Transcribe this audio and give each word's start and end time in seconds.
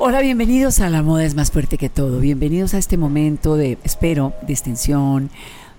Hola, 0.00 0.20
bienvenidos 0.20 0.80
a 0.80 0.90
La 0.90 1.02
Moda 1.02 1.24
es 1.24 1.36
más 1.36 1.52
fuerte 1.52 1.78
que 1.78 1.88
todo. 1.88 2.18
Bienvenidos 2.18 2.74
a 2.74 2.78
este 2.78 2.96
momento 2.96 3.54
de, 3.56 3.78
espero, 3.84 4.34
de 4.42 4.52
extensión, 4.52 5.30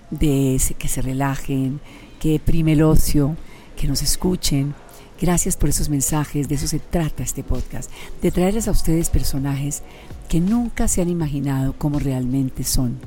de 0.10 0.60
que 0.80 0.88
se 0.88 1.02
relajen, 1.02 1.82
que 2.20 2.40
prime 2.40 2.74
el 2.74 2.84
ocio, 2.84 3.36
que 3.76 3.88
nos 3.88 4.02
escuchen. 4.02 4.74
Gracias 5.20 5.58
por 5.58 5.68
esos 5.68 5.90
mensajes, 5.90 6.48
de 6.48 6.56
eso 6.56 6.66
se 6.66 6.80
trata 6.80 7.24
este 7.24 7.44
podcast, 7.44 7.92
de 8.22 8.32
traerles 8.32 8.70
a 8.70 8.72
ustedes 8.72 9.10
personajes 9.10 9.84
que 10.30 10.40
nunca 10.40 10.88
se 10.88 11.02
han 11.02 11.10
imaginado 11.10 11.76
cómo 11.78 12.00
realmente 12.00 12.64
son. 12.64 12.98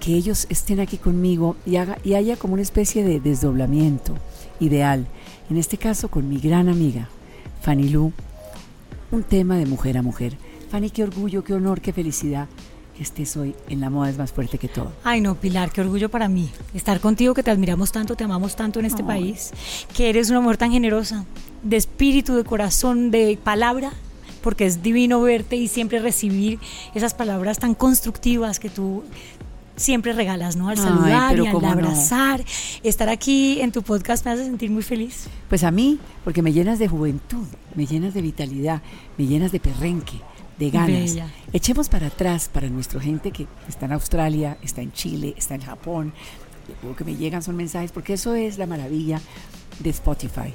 Que 0.00 0.14
ellos 0.14 0.46
estén 0.48 0.80
aquí 0.80 0.96
conmigo 0.96 1.56
y, 1.66 1.76
haga, 1.76 1.98
y 2.04 2.14
haya 2.14 2.36
como 2.36 2.54
una 2.54 2.62
especie 2.62 3.04
de 3.04 3.20
desdoblamiento 3.20 4.14
ideal. 4.60 5.06
En 5.50 5.58
este 5.58 5.76
caso 5.76 6.08
con 6.08 6.26
mi 6.26 6.38
gran 6.38 6.70
amiga, 6.70 7.10
Fanny 7.60 7.90
Lu, 7.90 8.12
un 9.10 9.22
tema 9.22 9.56
de 9.56 9.66
mujer 9.66 9.98
a 9.98 10.02
mujer. 10.02 10.36
Fanny, 10.70 10.90
qué 10.90 11.04
orgullo, 11.04 11.44
qué 11.44 11.54
honor, 11.54 11.80
qué 11.80 11.92
felicidad 11.92 12.48
que 12.96 13.02
estés 13.02 13.36
hoy 13.36 13.54
en 13.68 13.80
La 13.80 13.90
Moda 13.90 14.08
es 14.08 14.16
más 14.16 14.32
fuerte 14.32 14.58
que 14.58 14.68
todo. 14.68 14.90
Ay, 15.04 15.20
no, 15.20 15.34
Pilar, 15.34 15.70
qué 15.70 15.82
orgullo 15.82 16.08
para 16.08 16.28
mí. 16.28 16.50
Estar 16.74 16.98
contigo, 17.00 17.34
que 17.34 17.42
te 17.42 17.50
admiramos 17.50 17.92
tanto, 17.92 18.16
te 18.16 18.24
amamos 18.24 18.56
tanto 18.56 18.80
en 18.80 18.86
este 18.86 19.04
país, 19.04 19.52
que 19.94 20.08
eres 20.08 20.30
una 20.30 20.40
mujer 20.40 20.56
tan 20.56 20.72
generosa, 20.72 21.26
de 21.62 21.76
espíritu, 21.76 22.36
de 22.36 22.44
corazón, 22.44 23.10
de 23.10 23.38
palabra, 23.42 23.92
porque 24.42 24.64
es 24.64 24.82
divino 24.82 25.20
verte 25.20 25.56
y 25.56 25.68
siempre 25.68 25.98
recibir 25.98 26.58
esas 26.94 27.12
palabras 27.14 27.58
tan 27.58 27.74
constructivas 27.74 28.58
que 28.58 28.70
tú 28.70 29.04
siempre 29.76 30.12
regalas, 30.12 30.56
¿no? 30.56 30.68
Al 30.68 30.78
saludar 30.78 31.38
y 31.38 31.46
al 31.46 31.64
abrazar. 31.64 32.44
Estar 32.82 33.08
aquí 33.08 33.60
en 33.60 33.72
tu 33.72 33.82
podcast 33.82 34.24
me 34.24 34.32
hace 34.32 34.44
sentir 34.44 34.70
muy 34.70 34.82
feliz. 34.82 35.28
Pues 35.48 35.64
a 35.64 35.70
mí, 35.70 35.98
porque 36.24 36.42
me 36.42 36.52
llenas 36.52 36.78
de 36.78 36.88
juventud, 36.88 37.46
me 37.74 37.86
llenas 37.86 38.14
de 38.14 38.22
vitalidad, 38.22 38.82
me 39.16 39.26
llenas 39.26 39.52
de 39.52 39.60
perrenque, 39.60 40.20
de 40.58 40.70
ganas. 40.70 41.16
Echemos 41.52 41.88
para 41.88 42.08
atrás 42.08 42.50
para 42.52 42.68
nuestra 42.68 43.00
gente 43.00 43.30
que 43.30 43.46
está 43.68 43.86
en 43.86 43.92
Australia, 43.92 44.56
está 44.62 44.80
en 44.80 44.92
Chile, 44.92 45.34
está 45.36 45.54
en 45.54 45.62
Japón. 45.62 46.12
Lo 46.82 46.96
que 46.96 47.04
me 47.04 47.14
llegan 47.14 47.42
son 47.42 47.56
mensajes, 47.56 47.92
porque 47.92 48.14
eso 48.14 48.34
es 48.34 48.58
la 48.58 48.66
maravilla 48.66 49.20
de 49.78 49.90
Spotify. 49.90 50.52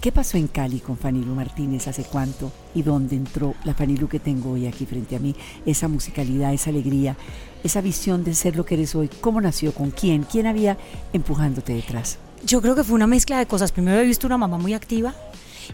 ¿Qué 0.00 0.12
pasó 0.12 0.38
en 0.38 0.48
Cali 0.48 0.80
con 0.80 0.96
Fanilu 0.96 1.34
Martínez 1.34 1.86
hace 1.86 2.04
cuánto 2.04 2.50
y 2.74 2.80
dónde 2.80 3.16
entró 3.16 3.54
la 3.64 3.74
Fanilu 3.74 4.08
que 4.08 4.18
tengo 4.18 4.52
hoy 4.52 4.66
aquí 4.66 4.86
frente 4.86 5.14
a 5.14 5.18
mí? 5.18 5.36
Esa 5.66 5.88
musicalidad, 5.88 6.54
esa 6.54 6.70
alegría, 6.70 7.16
esa 7.64 7.80
visión 7.80 8.24
de 8.24 8.34
ser 8.34 8.56
lo 8.56 8.64
que 8.64 8.74
eres 8.74 8.94
hoy. 8.94 9.08
¿Cómo 9.20 9.40
nació? 9.40 9.72
¿Con 9.72 9.90
quién? 9.90 10.24
¿Quién 10.24 10.46
había 10.46 10.78
empujándote 11.12 11.74
detrás? 11.74 12.18
Yo 12.44 12.62
creo 12.62 12.74
que 12.74 12.84
fue 12.84 12.94
una 12.94 13.06
mezcla 13.06 13.38
de 13.38 13.46
cosas. 13.46 13.72
Primero 13.72 14.00
he 14.00 14.06
visto 14.06 14.26
una 14.26 14.38
mamá 14.38 14.58
muy 14.58 14.74
activa 14.74 15.14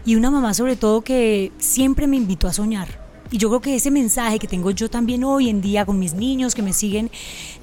y 0.05 0.15
una 0.15 0.31
mamá 0.31 0.53
sobre 0.53 0.75
todo 0.75 1.01
que 1.01 1.51
siempre 1.57 2.07
me 2.07 2.17
invitó 2.17 2.47
a 2.47 2.53
soñar. 2.53 3.07
Y 3.29 3.37
yo 3.37 3.49
creo 3.49 3.61
que 3.61 3.75
ese 3.75 3.91
mensaje 3.91 4.39
que 4.39 4.47
tengo 4.47 4.71
yo 4.71 4.89
también 4.89 5.23
hoy 5.23 5.49
en 5.49 5.61
día 5.61 5.85
con 5.85 5.99
mis 5.99 6.13
niños 6.13 6.55
que 6.55 6.61
me 6.61 6.71
siguen, 6.71 7.11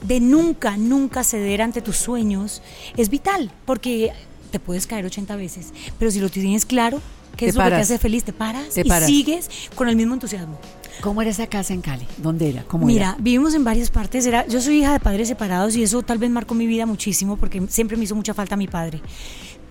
de 0.03 0.21
nunca, 0.21 0.77
nunca 0.77 1.25
ceder 1.25 1.63
ante 1.63 1.81
tus 1.81 1.97
sueños, 1.97 2.61
es 2.97 3.09
vital, 3.09 3.51
porque 3.65 4.13
te 4.51 4.61
puedes 4.61 4.87
caer 4.87 5.07
80 5.07 5.37
veces, 5.37 5.73
pero 5.99 6.11
si 6.11 6.21
lo 6.21 6.29
tienes 6.29 6.67
claro, 6.67 7.01
¿qué 7.37 7.47
es 7.47 7.55
lo 7.55 7.65
que 7.65 7.71
te 7.71 7.77
hace 7.77 7.99
feliz? 7.99 8.25
Te 8.25 8.33
paras 8.33 8.77
y 8.77 8.91
sigues 9.07 9.49
con 9.75 9.89
el 9.89 9.97
mismo 9.97 10.13
entusiasmo. 10.15 10.59
¿Cómo 11.01 11.23
era 11.23 11.31
esa 11.31 11.47
casa 11.47 11.75
en 11.75 11.81
Cali? 11.81 12.07
¿Dónde 12.19 12.49
era? 12.49 12.65
¿Cómo 12.65 12.87
Mira, 12.87 13.17
vivimos 13.19 13.55
en 13.55 13.65
varias 13.65 13.91
partes. 13.91 14.27
Era, 14.27 14.47
yo 14.47 14.61
soy 14.61 14.81
hija 14.81 14.93
de 14.93 15.01
padres 15.01 15.29
separados 15.29 15.77
y 15.77 15.83
eso 15.83 16.03
tal 16.03 16.19
vez 16.19 16.31
marcó 16.31 16.55
mi 16.55 16.67
vida 16.67 16.87
muchísimo 16.87 17.37
porque 17.37 17.63
siempre 17.69 17.97
me 17.97 18.05
hizo 18.05 18.15
mucha 18.15 18.35
falta 18.35 18.57
mi 18.57 18.69
padre. 18.69 19.01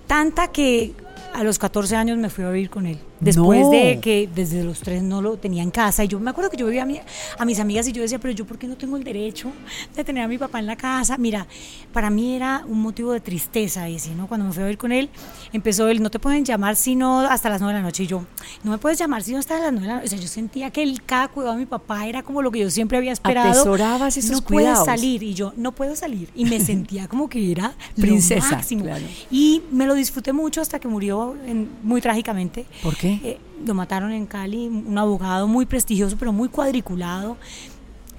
Tanta 0.08 0.50
que 0.50 0.94
a 1.34 1.44
los 1.44 1.58
14 1.58 1.96
años 1.96 2.18
me 2.18 2.30
fui 2.30 2.44
a 2.44 2.50
vivir 2.50 2.70
con 2.70 2.86
él. 2.86 3.00
Después 3.24 3.70
de 3.70 4.00
que 4.02 4.30
desde 4.34 4.64
los 4.64 4.80
tres 4.80 5.04
no 5.04 5.22
lo 5.22 5.38
tenía 5.38 5.64
en 5.64 5.72
casa. 5.72 6.04
Y 6.04 6.08
yo 6.08 6.20
me 6.20 6.30
acuerdo 6.32 6.50
que 6.50 6.58
yo 6.58 6.66
vivía 6.66 6.84
a, 6.84 7.42
a 7.42 7.46
mis 7.46 7.60
amigas 7.60 7.88
y 7.88 7.92
yo 7.92 8.02
decía, 8.02 8.20
pero 8.20 8.34
yo 8.34 8.46
por 8.46 8.58
qué 8.58 8.68
no 8.68 8.76
tengo 8.76 8.98
el 8.98 9.04
derecho 9.04 9.52
de 9.96 10.04
tener 10.04 10.24
a 10.24 10.28
mi 10.28 10.38
papá 10.38 10.60
en 10.60 10.66
la 10.66 10.76
casa. 10.76 11.18
Mira, 11.18 11.48
para 11.92 12.10
mí 12.10 12.36
era 12.36 12.64
un 12.68 12.82
motivo 12.82 13.12
de 13.12 13.20
tristeza 13.20 13.88
ese, 13.88 14.14
¿no? 14.16 14.28
Cuando 14.28 14.46
me 14.46 14.54
fui 14.54 14.64
a 14.64 14.66
vivir 14.66 14.78
con 14.78 14.92
él, 14.92 15.10
empezó 15.52 15.88
él, 15.88 16.02
no 16.02 16.10
te 16.10 16.20
pueden 16.20 16.46
llamar 16.46 16.76
sino 16.76 17.20
hasta 17.22 17.50
las 17.50 17.62
9 17.62 17.74
de 17.74 17.80
la 17.80 17.86
noche. 17.86 18.04
Y 18.04 18.08
yo, 18.08 18.26
no 18.64 18.72
me 18.72 18.78
puedes 18.78 18.98
llamar 19.00 19.24
sino 19.24 19.40
hasta 19.40 19.60
las 19.60 19.72
9 19.72 19.82
de 19.82 19.88
la 19.88 19.94
noche. 19.96 20.06
O 20.06 20.10
sea, 20.10 20.20
yo 20.20 20.28
sentía 20.28 20.72
que 20.72 20.84
el 20.84 21.04
cada 21.04 21.28
cuidado 21.28 21.54
de 21.54 21.60
mi 21.60 21.66
papá 21.66 22.08
era 22.08 22.24
como 22.24 22.42
lo 22.42 22.52
que 22.52 22.60
yo 22.60 22.70
siempre 22.70 22.98
había 22.98 23.12
esperado. 23.12 23.50
Atesorabas 23.50 24.18
esos 24.18 24.32
no 24.32 24.44
cuidados. 24.44 24.86
puedes 24.86 25.00
salir. 25.00 25.24
Y 25.24 25.34
yo, 25.34 25.54
no 25.58 25.72
puedo 25.72 25.96
salir. 25.96 26.30
Y 26.36 26.46
me 26.46 26.60
sentía 26.66 27.08
como 27.08 27.30
que 27.30 27.52
era 27.52 27.74
princesa. 27.96 28.52
máximo. 28.52 28.86
Y 29.32 29.62
me 29.72 29.86
lo 29.86 29.94
disfruté 29.96 30.34
mucho 30.34 30.62
hasta 30.62 30.80
que 30.80 30.88
murió 30.88 31.36
muy 31.84 32.02
trágicamente. 32.02 32.66
¿Por 32.82 32.96
qué? 32.96 33.13
Eh, 33.24 33.38
lo 33.66 33.74
mataron 33.74 34.12
en 34.12 34.26
Cali, 34.26 34.68
un 34.68 34.98
abogado 34.98 35.48
muy 35.48 35.66
prestigioso, 35.66 36.16
pero 36.18 36.34
muy 36.34 36.50
cuadriculado. 36.50 37.38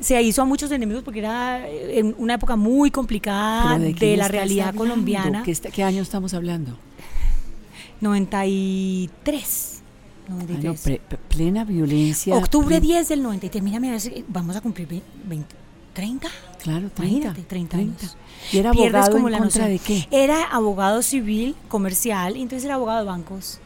Se 0.01 0.21
hizo 0.21 0.43
a 0.43 0.45
muchos 0.45 0.71
enemigos 0.71 1.03
porque 1.03 1.21
era 1.21 1.69
eh, 1.69 1.99
en 1.99 2.15
una 2.19 2.35
época 2.35 2.57
muy 2.57 2.91
complicada 2.91 3.79
de, 3.79 4.17
la 4.17 4.29
realidad 4.29 4.75
colombiana. 4.75 5.43
¿Qué, 5.43 5.55
¿Qué, 5.55 5.83
año 5.83 6.03
estamos 6.03 6.35
hablando? 6.35 6.77
93. 8.01 9.83
plena 11.29 11.65
violencia. 11.65 12.35
Octubre 12.35 12.81
10 12.81 13.09
del 13.09 13.23
93. 13.23 13.63
Mírame, 13.63 13.99
vamos 14.29 14.57
a 14.57 14.61
cumplir 14.61 14.89
20, 15.25 15.55
30. 15.95 16.29
Claro, 16.63 16.91
30. 16.91 17.35
30, 17.47 17.77
años. 17.77 18.17
¿Y 18.53 18.59
era 18.59 18.71
abogado 18.71 19.13
como 19.13 19.29
en 19.29 19.39
contra 19.39 19.67
de 19.67 19.79
qué? 19.79 20.07
Era 20.11 20.45
abogado 20.45 21.03
civil, 21.03 21.55
comercial, 21.69 22.37
y 22.37 22.43
entonces 22.43 22.65
era 22.65 22.75
abogado 22.75 23.01
de 23.01 23.07
bancos. 23.07 23.61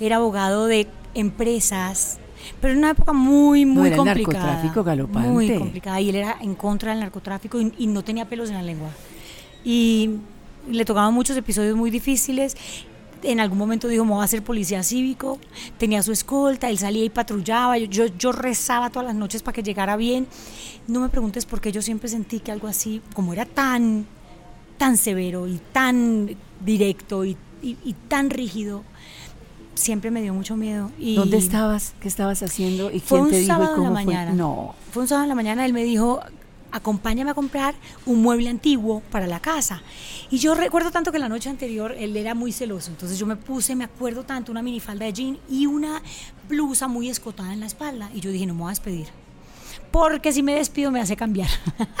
Era 0.00 0.16
abogado 0.16 0.66
de 0.66 0.88
empresas, 1.14 2.18
pero 2.60 2.72
en 2.72 2.78
una 2.78 2.90
época 2.90 3.12
muy, 3.12 3.64
muy 3.64 3.82
no, 3.82 3.86
era 3.86 3.96
complicada. 3.96 4.46
narcotráfico 4.46 4.84
galopante. 4.84 5.28
Muy 5.28 5.58
complicada. 5.58 6.00
Y 6.00 6.10
él 6.10 6.16
era 6.16 6.36
en 6.40 6.54
contra 6.54 6.90
del 6.90 7.00
narcotráfico 7.00 7.58
y, 7.60 7.86
no 7.86 8.02
tenía 8.02 8.28
pelos 8.28 8.48
en 8.48 8.56
la 8.56 8.62
lengua. 8.62 8.90
Y 9.64 10.10
le 10.68 10.84
tocaban 10.84 11.14
muchos 11.14 11.36
episodios 11.36 11.76
muy 11.76 11.90
difíciles. 11.90 12.56
En 13.22 13.38
algún 13.38 13.58
momento 13.58 13.86
dijo, 13.86 14.04
me 14.04 14.12
voy 14.12 14.24
a 14.24 14.26
ser 14.26 14.42
policía 14.42 14.82
cívico. 14.82 15.38
Tenía 15.78 16.02
su 16.02 16.12
escolta, 16.12 16.68
él 16.70 16.78
salía 16.78 17.04
y 17.04 17.10
patrullaba. 17.10 17.78
Yo, 17.78 18.06
yo 18.06 18.32
rezaba 18.32 18.90
todas 18.90 19.06
las 19.06 19.14
noches 19.14 19.42
para 19.42 19.54
que 19.54 19.62
llegara 19.62 19.96
bien. 19.96 20.26
No 20.88 21.00
me 21.00 21.08
preguntes 21.08 21.46
por 21.46 21.60
qué 21.60 21.70
yo 21.70 21.82
siempre 21.82 22.08
sentí 22.08 22.40
que 22.40 22.50
algo 22.50 22.66
así, 22.66 23.00
como 23.14 23.32
era 23.32 23.44
tan, 23.44 24.06
tan 24.78 24.96
severo 24.96 25.46
y 25.46 25.60
tan 25.72 26.36
directo 26.64 27.24
y, 27.24 27.36
y 27.62 27.94
tan 28.08 28.30
rígido, 28.30 28.82
siempre 29.74 30.10
me 30.10 30.22
dio 30.22 30.34
mucho 30.34 30.56
miedo. 30.56 30.90
Y 30.98 31.16
¿Dónde 31.16 31.36
estabas? 31.36 31.94
¿Qué 32.00 32.08
estabas 32.08 32.42
haciendo? 32.42 32.90
¿Y 32.90 33.00
fue 33.00 33.18
quién 33.18 33.30
te 33.30 33.36
un 33.36 33.40
dijo 33.42 33.52
sábado 33.52 33.76
cómo 33.76 33.88
en 33.88 33.94
la 33.94 34.00
mañana. 34.04 34.30
Fue? 34.30 34.38
No. 34.38 34.74
Fue 34.90 35.02
un 35.02 35.08
sábado 35.08 35.24
en 35.24 35.28
la 35.28 35.34
mañana, 35.34 35.64
él 35.64 35.72
me 35.72 35.84
dijo, 35.84 36.20
acompáñame 36.70 37.30
a 37.30 37.34
comprar 37.34 37.74
un 38.06 38.22
mueble 38.22 38.48
antiguo 38.48 39.02
para 39.10 39.26
la 39.26 39.40
casa. 39.40 39.82
Y 40.30 40.38
yo 40.38 40.54
recuerdo 40.54 40.90
tanto 40.90 41.12
que 41.12 41.18
la 41.18 41.28
noche 41.28 41.50
anterior 41.50 41.94
él 41.98 42.16
era 42.16 42.34
muy 42.34 42.52
celoso, 42.52 42.90
entonces 42.90 43.18
yo 43.18 43.26
me 43.26 43.36
puse, 43.36 43.76
me 43.76 43.84
acuerdo 43.84 44.24
tanto, 44.24 44.50
una 44.50 44.62
minifalda 44.62 45.06
de 45.06 45.12
jean 45.12 45.38
y 45.48 45.66
una 45.66 46.02
blusa 46.48 46.88
muy 46.88 47.08
escotada 47.08 47.52
en 47.52 47.60
la 47.60 47.66
espalda. 47.66 48.10
Y 48.14 48.20
yo 48.20 48.30
dije, 48.30 48.46
no 48.46 48.54
me 48.54 48.60
voy 48.60 48.68
a 48.68 48.70
despedir 48.70 49.21
porque 49.92 50.32
si 50.32 50.42
me 50.42 50.54
despido 50.54 50.90
me 50.90 51.00
hace 51.00 51.14
cambiar. 51.16 51.48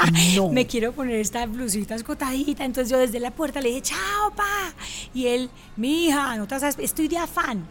me 0.50 0.66
quiero 0.66 0.92
poner 0.92 1.16
esta 1.16 1.46
blusita 1.46 1.94
escotadita. 1.94 2.64
Entonces 2.64 2.90
yo 2.90 2.98
desde 2.98 3.20
la 3.20 3.30
puerta 3.30 3.60
le 3.60 3.68
dije, 3.68 3.82
chao, 3.82 4.32
pa. 4.34 4.72
Y 5.14 5.26
él, 5.26 5.50
mi 5.76 6.06
hija, 6.06 6.36
no 6.36 6.48
te 6.48 6.58
sabes, 6.58 6.76
estoy 6.80 7.08
de 7.08 7.18
afán. 7.18 7.64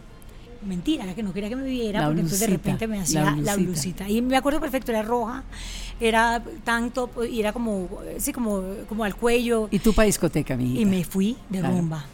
Mentira, 0.64 1.02
era 1.02 1.14
que 1.14 1.24
no 1.24 1.32
quería 1.32 1.48
que 1.48 1.56
me 1.56 1.64
viera, 1.64 2.04
porque 2.04 2.20
entonces 2.20 2.38
de 2.38 2.46
repente 2.46 2.86
me 2.86 3.00
hacía 3.00 3.36
la 3.36 3.56
blusita. 3.56 4.08
Y 4.08 4.22
me 4.22 4.36
acuerdo 4.36 4.60
perfecto, 4.60 4.92
era 4.92 5.02
roja, 5.02 5.42
era 6.00 6.40
tanto, 6.62 7.10
y 7.28 7.40
era 7.40 7.52
como, 7.52 7.88
sí, 8.18 8.32
como, 8.32 8.62
como 8.88 9.02
al 9.02 9.16
cuello. 9.16 9.66
¿Y 9.72 9.80
tú 9.80 9.92
para 9.92 10.06
discoteca, 10.06 10.56
mi 10.56 10.74
hija? 10.74 10.82
Y 10.82 10.84
me 10.84 11.02
fui 11.02 11.36
de 11.48 11.62
rumba. 11.62 12.06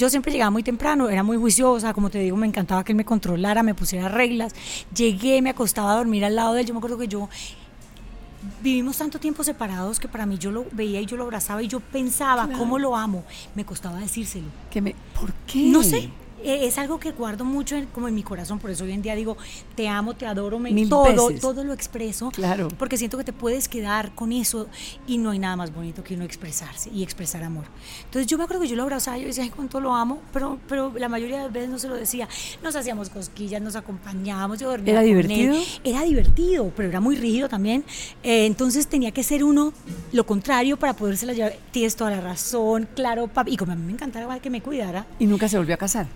Yo 0.00 0.08
siempre 0.08 0.32
llegaba 0.32 0.50
muy 0.50 0.62
temprano, 0.62 1.10
era 1.10 1.22
muy 1.22 1.36
juiciosa, 1.36 1.92
como 1.92 2.08
te 2.08 2.20
digo, 2.20 2.34
me 2.34 2.46
encantaba 2.46 2.82
que 2.84 2.92
él 2.92 2.96
me 2.96 3.04
controlara, 3.04 3.62
me 3.62 3.74
pusiera 3.74 4.08
reglas. 4.08 4.54
Llegué, 4.96 5.42
me 5.42 5.50
acostaba 5.50 5.92
a 5.92 5.96
dormir 5.96 6.24
al 6.24 6.36
lado 6.36 6.54
de 6.54 6.62
él. 6.62 6.66
Yo 6.66 6.72
me 6.72 6.78
acuerdo 6.78 6.96
que 6.96 7.06
yo 7.06 7.28
vivimos 8.62 8.96
tanto 8.96 9.20
tiempo 9.20 9.44
separados 9.44 10.00
que 10.00 10.08
para 10.08 10.24
mí 10.24 10.38
yo 10.38 10.50
lo 10.52 10.64
veía 10.72 11.02
y 11.02 11.04
yo 11.04 11.18
lo 11.18 11.24
abrazaba 11.24 11.62
y 11.62 11.68
yo 11.68 11.80
pensaba 11.80 12.48
cómo 12.56 12.78
lo 12.78 12.96
amo. 12.96 13.24
Me 13.54 13.66
costaba 13.66 13.98
decírselo. 13.98 14.46
¿Qué 14.70 14.80
me, 14.80 14.94
¿Por 15.20 15.34
qué? 15.46 15.64
No 15.66 15.82
sé. 15.82 16.08
Eh, 16.44 16.66
es 16.66 16.78
algo 16.78 16.98
que 16.98 17.12
guardo 17.12 17.44
mucho 17.44 17.76
como 17.92 18.08
en 18.08 18.14
mi 18.14 18.22
corazón, 18.22 18.58
por 18.58 18.70
eso 18.70 18.84
hoy 18.84 18.92
en 18.92 19.02
día 19.02 19.14
digo, 19.14 19.36
te 19.74 19.88
amo, 19.88 20.14
te 20.14 20.26
adoro, 20.26 20.58
me 20.58 20.86
todo, 20.86 21.30
todo 21.40 21.64
lo 21.64 21.72
expreso, 21.72 22.30
claro. 22.30 22.68
porque 22.78 22.96
siento 22.96 23.18
que 23.18 23.24
te 23.24 23.32
puedes 23.32 23.68
quedar 23.68 24.14
con 24.14 24.32
eso 24.32 24.68
y 25.06 25.18
no 25.18 25.30
hay 25.30 25.38
nada 25.38 25.56
más 25.56 25.74
bonito 25.74 26.02
que 26.02 26.14
uno 26.14 26.24
expresarse 26.24 26.90
y 26.90 27.02
expresar 27.02 27.42
amor. 27.42 27.64
Entonces 28.04 28.26
yo 28.26 28.38
me 28.38 28.44
acuerdo 28.44 28.62
que 28.62 28.68
yo 28.68 28.76
lo 28.76 28.84
abrazaba, 28.84 29.18
yo 29.18 29.26
decía, 29.26 29.44
ay, 29.44 29.50
cuánto 29.50 29.80
lo 29.80 29.94
amo, 29.94 30.20
pero, 30.32 30.58
pero 30.68 30.92
la 30.96 31.08
mayoría 31.08 31.38
de 31.38 31.44
las 31.44 31.52
veces 31.52 31.70
no 31.70 31.78
se 31.78 31.88
lo 31.88 31.96
decía. 31.96 32.28
Nos 32.62 32.74
hacíamos 32.76 33.10
cosquillas, 33.10 33.60
nos 33.60 33.76
acompañábamos, 33.76 34.58
yo 34.58 34.70
dormía 34.70 34.94
¿Era 34.94 35.02
divertido? 35.02 35.56
Era 35.84 36.02
divertido, 36.02 36.72
pero 36.76 36.88
era 36.88 37.00
muy 37.00 37.16
rígido 37.16 37.48
también. 37.48 37.84
Eh, 38.22 38.46
entonces 38.46 38.86
tenía 38.86 39.12
que 39.12 39.22
ser 39.22 39.44
uno 39.44 39.72
lo 40.12 40.24
contrario 40.24 40.76
para 40.78 40.94
podérsela 40.94 41.32
llevar. 41.32 41.56
Tienes 41.70 41.96
toda 41.96 42.10
la 42.10 42.20
razón, 42.20 42.88
claro, 42.94 43.28
papi. 43.28 43.52
Y 43.52 43.56
como 43.56 43.72
a 43.72 43.76
mí 43.76 43.82
me 43.84 43.92
encantaba 43.92 44.38
que 44.38 44.50
me 44.50 44.62
cuidara. 44.62 45.06
¿Y 45.18 45.26
nunca 45.26 45.48
se 45.48 45.58
volvió 45.58 45.74
a 45.74 45.78
casar? 45.78 46.06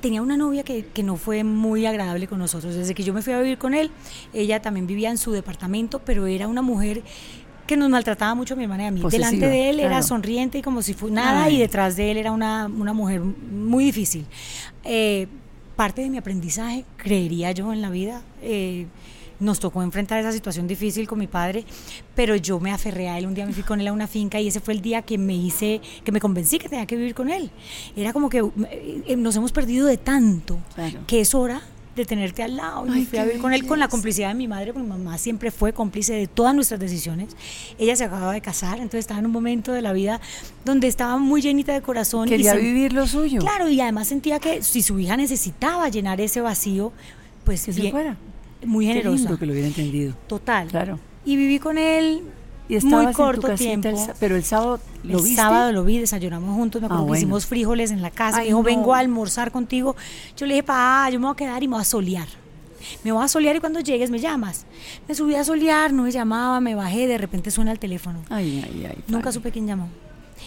Tenía 0.00 0.22
una 0.22 0.36
novia 0.36 0.62
que, 0.62 0.86
que, 0.86 1.02
no 1.02 1.16
fue 1.16 1.44
muy 1.44 1.86
agradable 1.86 2.26
con 2.26 2.38
nosotros. 2.38 2.74
Desde 2.74 2.94
que 2.94 3.02
yo 3.02 3.12
me 3.12 3.22
fui 3.22 3.32
a 3.32 3.40
vivir 3.40 3.58
con 3.58 3.74
él, 3.74 3.90
ella 4.32 4.60
también 4.62 4.86
vivía 4.86 5.10
en 5.10 5.18
su 5.18 5.32
departamento, 5.32 6.00
pero 6.00 6.26
era 6.26 6.48
una 6.48 6.62
mujer 6.62 7.02
que 7.66 7.76
nos 7.76 7.90
maltrataba 7.90 8.34
mucho 8.34 8.54
a 8.54 8.56
mi 8.56 8.64
hermana 8.64 8.84
y 8.84 8.86
a 8.86 8.90
mí. 8.92 9.02
Delante 9.10 9.48
de 9.48 9.70
él 9.70 9.80
era 9.80 10.02
sonriente 10.02 10.58
y 10.58 10.62
como 10.62 10.82
si 10.82 10.94
fuera 10.94 11.14
nada, 11.14 11.50
y 11.50 11.58
detrás 11.58 11.96
de 11.96 12.12
él 12.12 12.16
era 12.16 12.32
una, 12.32 12.66
una 12.66 12.92
mujer 12.92 13.20
muy 13.20 13.84
difícil. 13.84 14.24
Eh, 14.84 15.26
parte 15.74 16.02
de 16.02 16.10
mi 16.10 16.16
aprendizaje, 16.16 16.84
creería 16.96 17.52
yo, 17.52 17.72
en 17.72 17.82
la 17.82 17.90
vida. 17.90 18.22
Eh, 18.42 18.86
nos 19.40 19.60
tocó 19.60 19.82
enfrentar 19.82 20.18
esa 20.20 20.32
situación 20.32 20.66
difícil 20.66 21.06
con 21.06 21.18
mi 21.18 21.26
padre, 21.26 21.64
pero 22.14 22.36
yo 22.36 22.60
me 22.60 22.72
aferré 22.72 23.08
a 23.08 23.18
él. 23.18 23.26
Un 23.26 23.34
día 23.34 23.46
me 23.46 23.52
fui 23.52 23.62
con 23.62 23.80
él 23.80 23.88
a 23.88 23.92
una 23.92 24.06
finca 24.06 24.40
y 24.40 24.48
ese 24.48 24.60
fue 24.60 24.74
el 24.74 24.82
día 24.82 25.02
que 25.02 25.18
me 25.18 25.34
hice, 25.34 25.80
que 26.04 26.12
me 26.12 26.20
convencí 26.20 26.58
que 26.58 26.68
tenía 26.68 26.86
que 26.86 26.96
vivir 26.96 27.14
con 27.14 27.30
él. 27.30 27.50
Era 27.96 28.12
como 28.12 28.28
que 28.28 28.44
eh, 28.70 29.16
nos 29.16 29.36
hemos 29.36 29.52
perdido 29.52 29.86
de 29.86 29.96
tanto 29.96 30.58
que 31.06 31.20
es 31.20 31.34
hora 31.34 31.62
de 31.96 32.04
tenerte 32.04 32.42
al 32.42 32.56
lado. 32.56 32.86
Y 32.86 32.90
me 32.90 33.06
fui 33.06 33.18
a 33.18 33.24
vivir 33.24 33.40
con 33.40 33.52
él 33.52 33.66
con 33.66 33.78
la 33.78 33.88
complicidad 33.88 34.28
de 34.28 34.34
mi 34.34 34.46
madre, 34.46 34.72
porque 34.72 34.86
mi 34.86 34.88
mamá 34.88 35.16
siempre 35.18 35.50
fue 35.50 35.72
cómplice 35.72 36.12
de 36.12 36.26
todas 36.26 36.54
nuestras 36.54 36.78
decisiones. 36.78 37.34
Ella 37.78 37.96
se 37.96 38.04
acababa 38.04 38.32
de 38.32 38.42
casar, 38.42 38.76
entonces 38.76 39.00
estaba 39.00 39.20
en 39.20 39.26
un 39.26 39.32
momento 39.32 39.72
de 39.72 39.82
la 39.82 39.92
vida 39.92 40.20
donde 40.64 40.88
estaba 40.88 41.16
muy 41.16 41.40
llenita 41.40 41.72
de 41.72 41.80
corazón. 41.80 42.28
Quería 42.28 42.54
vivir 42.54 42.92
lo 42.92 43.06
suyo. 43.06 43.40
Claro, 43.40 43.68
y 43.68 43.80
además 43.80 44.08
sentía 44.08 44.38
que 44.38 44.62
si 44.62 44.82
su 44.82 44.98
hija 44.98 45.16
necesitaba 45.16 45.88
llenar 45.88 46.20
ese 46.20 46.40
vacío, 46.42 46.92
pues 47.44 47.64
que 47.64 47.72
se 47.72 47.90
fuera 47.90 48.16
muy 48.64 48.86
generosa. 48.86 49.36
que 49.38 49.46
lo 49.46 49.52
hubiera 49.52 49.68
entendido. 49.68 50.14
Total. 50.26 50.68
Claro. 50.68 50.98
Y 51.24 51.36
viví 51.36 51.58
con 51.58 51.78
él 51.78 52.22
y 52.68 52.78
muy 52.84 53.12
corto 53.12 53.54
tiempo. 53.54 53.88
pero 54.18 54.36
el 54.36 54.44
sábado 54.44 54.80
lo 55.04 55.18
El 55.18 55.36
sábado 55.36 55.72
lo 55.72 55.84
vi, 55.84 55.98
desayunamos 55.98 56.54
juntos, 56.56 56.80
me 56.80 56.86
ah, 56.86 56.90
acuerdo 56.90 57.12
que 57.12 57.18
hicimos 57.18 57.46
frijoles 57.46 57.90
en 57.90 58.02
la 58.02 58.10
casa. 58.10 58.40
dijo, 58.40 58.62
vengo 58.62 58.94
a 58.94 58.98
almorzar 58.98 59.52
contigo. 59.52 59.96
Yo 60.36 60.46
le 60.46 60.54
dije, 60.54 60.64
pa, 60.64 61.08
yo 61.10 61.18
me 61.20 61.26
voy 61.26 61.34
a 61.34 61.36
quedar 61.36 61.62
y 61.62 61.68
me 61.68 61.74
voy 61.74 61.82
a 61.82 61.84
solear. 61.84 62.28
Me 63.02 63.12
voy 63.12 63.24
a 63.24 63.28
solear 63.28 63.56
y 63.56 63.60
cuando 63.60 63.80
llegues 63.80 64.10
me 64.10 64.18
llamas. 64.18 64.66
Me 65.08 65.14
subí 65.14 65.34
a 65.34 65.44
solear, 65.44 65.92
no 65.92 66.04
me 66.04 66.10
llamaba, 66.10 66.60
me 66.60 66.74
bajé, 66.74 67.06
de 67.06 67.18
repente 67.18 67.50
suena 67.50 67.72
el 67.72 67.78
teléfono. 67.78 68.20
Ay, 68.28 68.62
ay, 68.64 68.86
ay. 68.90 69.04
Nunca 69.08 69.32
supe 69.32 69.50
quién 69.50 69.66
llamó. 69.66 69.88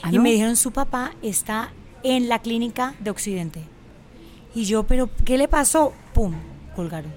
¿Ah, 0.03 0.09
y 0.11 0.19
me 0.19 0.31
dijeron, 0.31 0.55
su 0.55 0.71
papá 0.71 1.13
está 1.21 1.71
en 2.03 2.29
la 2.29 2.39
clínica 2.39 2.95
de 2.99 3.09
Occidente. 3.09 3.63
Y 4.55 4.65
yo, 4.65 4.83
pero, 4.83 5.09
¿qué 5.25 5.37
le 5.37 5.47
pasó? 5.47 5.93
Pum, 6.13 6.33
colgaron. 6.75 7.11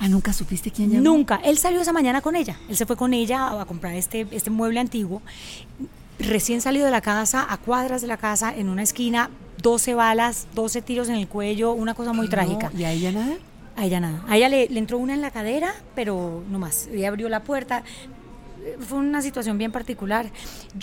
Ah, 0.00 0.08
¿nunca 0.08 0.32
supiste 0.32 0.70
quién 0.70 0.90
llamó? 0.90 1.04
Nunca. 1.04 1.40
Él 1.44 1.58
salió 1.58 1.80
esa 1.80 1.92
mañana 1.92 2.20
con 2.20 2.36
ella. 2.36 2.58
Él 2.68 2.76
se 2.76 2.86
fue 2.86 2.96
con 2.96 3.14
ella 3.14 3.60
a 3.60 3.64
comprar 3.64 3.94
este, 3.94 4.26
este 4.30 4.50
mueble 4.50 4.80
antiguo. 4.80 5.22
Recién 6.18 6.60
salido 6.60 6.84
de 6.84 6.90
la 6.90 7.00
casa, 7.00 7.46
a 7.48 7.56
cuadras 7.56 8.02
de 8.02 8.08
la 8.08 8.16
casa, 8.16 8.54
en 8.54 8.68
una 8.68 8.82
esquina, 8.82 9.30
12 9.62 9.94
balas, 9.94 10.46
12 10.54 10.82
tiros 10.82 11.08
en 11.08 11.16
el 11.16 11.28
cuello, 11.28 11.72
una 11.72 11.94
cosa 11.94 12.12
muy 12.12 12.28
trágica. 12.28 12.70
¿Y 12.76 12.84
a 12.84 12.92
ella 12.92 13.12
nada? 13.12 13.36
A 13.76 13.86
ella 13.86 14.00
nada. 14.00 14.22
A 14.28 14.36
ella 14.36 14.48
le, 14.48 14.68
le, 14.68 14.78
entró 14.78 14.98
una 14.98 15.14
en 15.14 15.22
la 15.22 15.30
cadera, 15.30 15.74
pero 15.94 16.44
no 16.50 16.58
más. 16.58 16.88
Ella 16.92 17.08
abrió 17.08 17.28
la 17.28 17.42
puerta 17.42 17.82
fue 18.80 18.98
una 18.98 19.22
situación 19.22 19.58
bien 19.58 19.72
particular. 19.72 20.30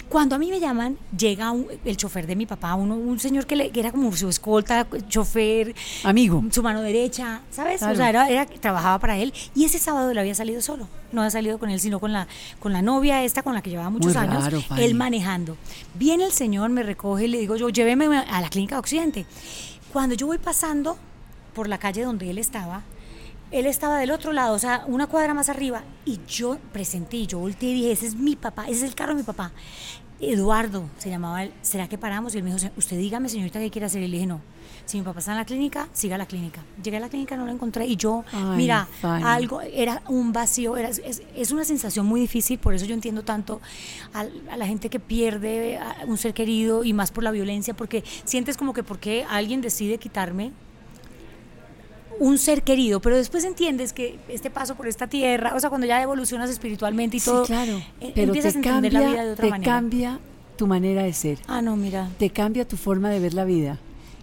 Cuando 0.07 0.35
a 0.35 0.39
mí 0.39 0.49
me 0.49 0.59
llaman, 0.59 0.97
llega 1.17 1.53
el 1.85 1.97
chofer 1.97 2.27
de 2.27 2.35
mi 2.35 2.45
papá, 2.45 2.75
uno, 2.75 2.95
un 2.95 3.19
señor 3.19 3.45
que, 3.45 3.55
le, 3.55 3.71
era 3.73 3.91
como 3.91 4.11
su 4.15 4.29
escolta, 4.29 4.87
chofer, 5.07 5.75
amigo, 6.03 6.43
su 6.51 6.63
mano 6.63 6.81
derecha, 6.81 7.41
¿sabes? 7.51 7.81
O 7.81 7.95
sea, 7.95 8.09
era, 8.09 8.45
trabajaba 8.45 8.99
para 8.99 9.17
él 9.17 9.33
y 9.55 9.65
ese 9.65 9.79
sábado 9.79 10.13
le 10.13 10.19
había 10.19 10.35
salido 10.35 10.61
solo. 10.61 10.87
No 11.11 11.21
había 11.21 11.31
salido 11.31 11.57
con 11.57 11.69
él, 11.69 11.79
sino 11.79 11.99
con 11.99 12.13
la, 12.13 12.27
con 12.59 12.71
la 12.71 12.81
novia 12.81 13.23
esta 13.23 13.41
con 13.41 13.53
la 13.53 13.61
que 13.61 13.69
llevaba 13.69 13.89
muchos 13.89 14.15
años, 14.15 14.43
él 14.77 14.95
manejando. 14.95 15.57
Viene 15.95 16.25
el 16.25 16.31
señor, 16.31 16.69
me 16.69 16.83
recoge 16.83 17.25
y 17.25 17.27
le 17.27 17.39
digo 17.39 17.55
yo, 17.55 17.69
lléveme 17.69 18.17
a 18.17 18.41
la 18.41 18.49
clínica 18.49 18.75
de 18.75 18.79
Occidente. 18.79 19.25
Cuando 19.91 20.15
yo 20.15 20.27
voy 20.27 20.37
pasando 20.37 20.97
por 21.53 21.67
la 21.67 21.79
calle 21.79 22.03
donde 22.03 22.29
él 22.29 22.37
estaba, 22.37 22.83
él 23.51 23.65
estaba 23.65 23.97
del 23.99 24.11
otro 24.11 24.31
lado, 24.31 24.53
o 24.53 24.59
sea, 24.59 24.83
una 24.87 25.07
cuadra 25.07 25.33
más 25.33 25.49
arriba, 25.49 25.83
y 26.05 26.19
yo 26.27 26.57
presentí, 26.71 27.25
yo 27.25 27.39
volteé 27.39 27.69
y 27.69 27.73
dije, 27.73 27.91
ese 27.91 28.07
es 28.07 28.15
mi 28.15 28.35
papá, 28.35 28.65
ese 28.65 28.77
es 28.77 28.83
el 28.83 28.95
carro 28.95 29.13
de 29.13 29.21
mi 29.21 29.23
papá. 29.23 29.51
Eduardo 30.21 30.89
se 30.97 31.09
llamaba 31.09 31.43
él, 31.43 31.53
¿será 31.61 31.87
que 31.87 31.97
paramos? 31.97 32.35
Y 32.35 32.39
él 32.39 32.43
me 32.43 32.53
dijo, 32.53 32.69
usted 32.75 32.97
dígame, 32.97 33.29
señorita, 33.29 33.59
qué 33.59 33.71
quiere 33.71 33.85
hacer. 33.85 34.03
Y 34.03 34.07
le 34.07 34.17
dije, 34.17 34.27
no, 34.27 34.41
si 34.85 34.97
mi 34.97 35.03
papá 35.03 35.19
está 35.19 35.31
en 35.31 35.37
la 35.37 35.45
clínica, 35.45 35.87
siga 35.93 36.17
la 36.17 36.25
clínica. 36.25 36.61
Llegué 36.83 36.97
a 36.97 36.99
la 36.99 37.09
clínica, 37.09 37.37
no 37.37 37.45
lo 37.45 37.51
encontré, 37.51 37.85
y 37.85 37.95
yo, 37.95 38.25
mira, 38.55 38.87
algo, 39.01 39.61
era 39.61 40.01
un 40.07 40.33
vacío, 40.33 40.75
era, 40.75 40.89
es, 40.89 41.51
una 41.51 41.63
sensación 41.63 42.05
muy 42.05 42.19
difícil, 42.19 42.59
por 42.59 42.73
eso 42.73 42.85
yo 42.85 42.93
entiendo 42.93 43.23
tanto 43.23 43.61
a, 44.13 44.25
a, 44.51 44.57
la 44.57 44.67
gente 44.67 44.89
que 44.89 44.99
pierde 44.99 45.77
a 45.77 46.03
un 46.05 46.17
ser 46.17 46.33
querido, 46.33 46.83
y 46.83 46.91
más 46.91 47.11
por 47.11 47.23
la 47.23 47.31
violencia, 47.31 47.73
porque 47.73 48.03
sientes 48.25 48.57
como 48.57 48.73
que 48.73 48.83
porque 48.83 49.25
alguien 49.29 49.61
decide 49.61 49.99
quitarme 49.99 50.51
un 52.19 52.37
ser 52.37 52.63
querido, 52.63 52.99
pero 52.99 53.15
después 53.15 53.43
entiendes 53.43 53.93
que 53.93 54.19
este 54.27 54.49
paso 54.49 54.75
por 54.75 54.87
esta 54.87 55.07
tierra, 55.07 55.53
o 55.55 55.59
sea, 55.59 55.69
cuando 55.69 55.87
ya 55.87 56.01
evolucionas 56.01 56.49
espiritualmente 56.49 57.17
y 57.17 57.19
todo, 57.19 57.45
claro, 57.45 57.81
eh, 58.01 58.11
pero 58.13 58.27
empiezas 58.27 58.55
a 58.55 58.57
entender 58.57 58.91
cambia, 58.91 59.01
la 59.01 59.09
vida 59.11 59.25
de 59.25 59.31
otra 59.31 59.49
te 59.49 59.63
cambia 59.63 60.19
tu 60.57 60.67
manera 60.67 61.03
de 61.03 61.13
ser. 61.13 61.39
Ah, 61.47 61.61
no, 61.61 61.75
mira. 61.75 62.09
Te 62.19 62.29
cambia 62.29 62.67
tu 62.67 62.75
forma 62.75 63.09
de 63.09 63.19
ver 63.19 63.33
la 63.33 63.45
vida 63.45 63.79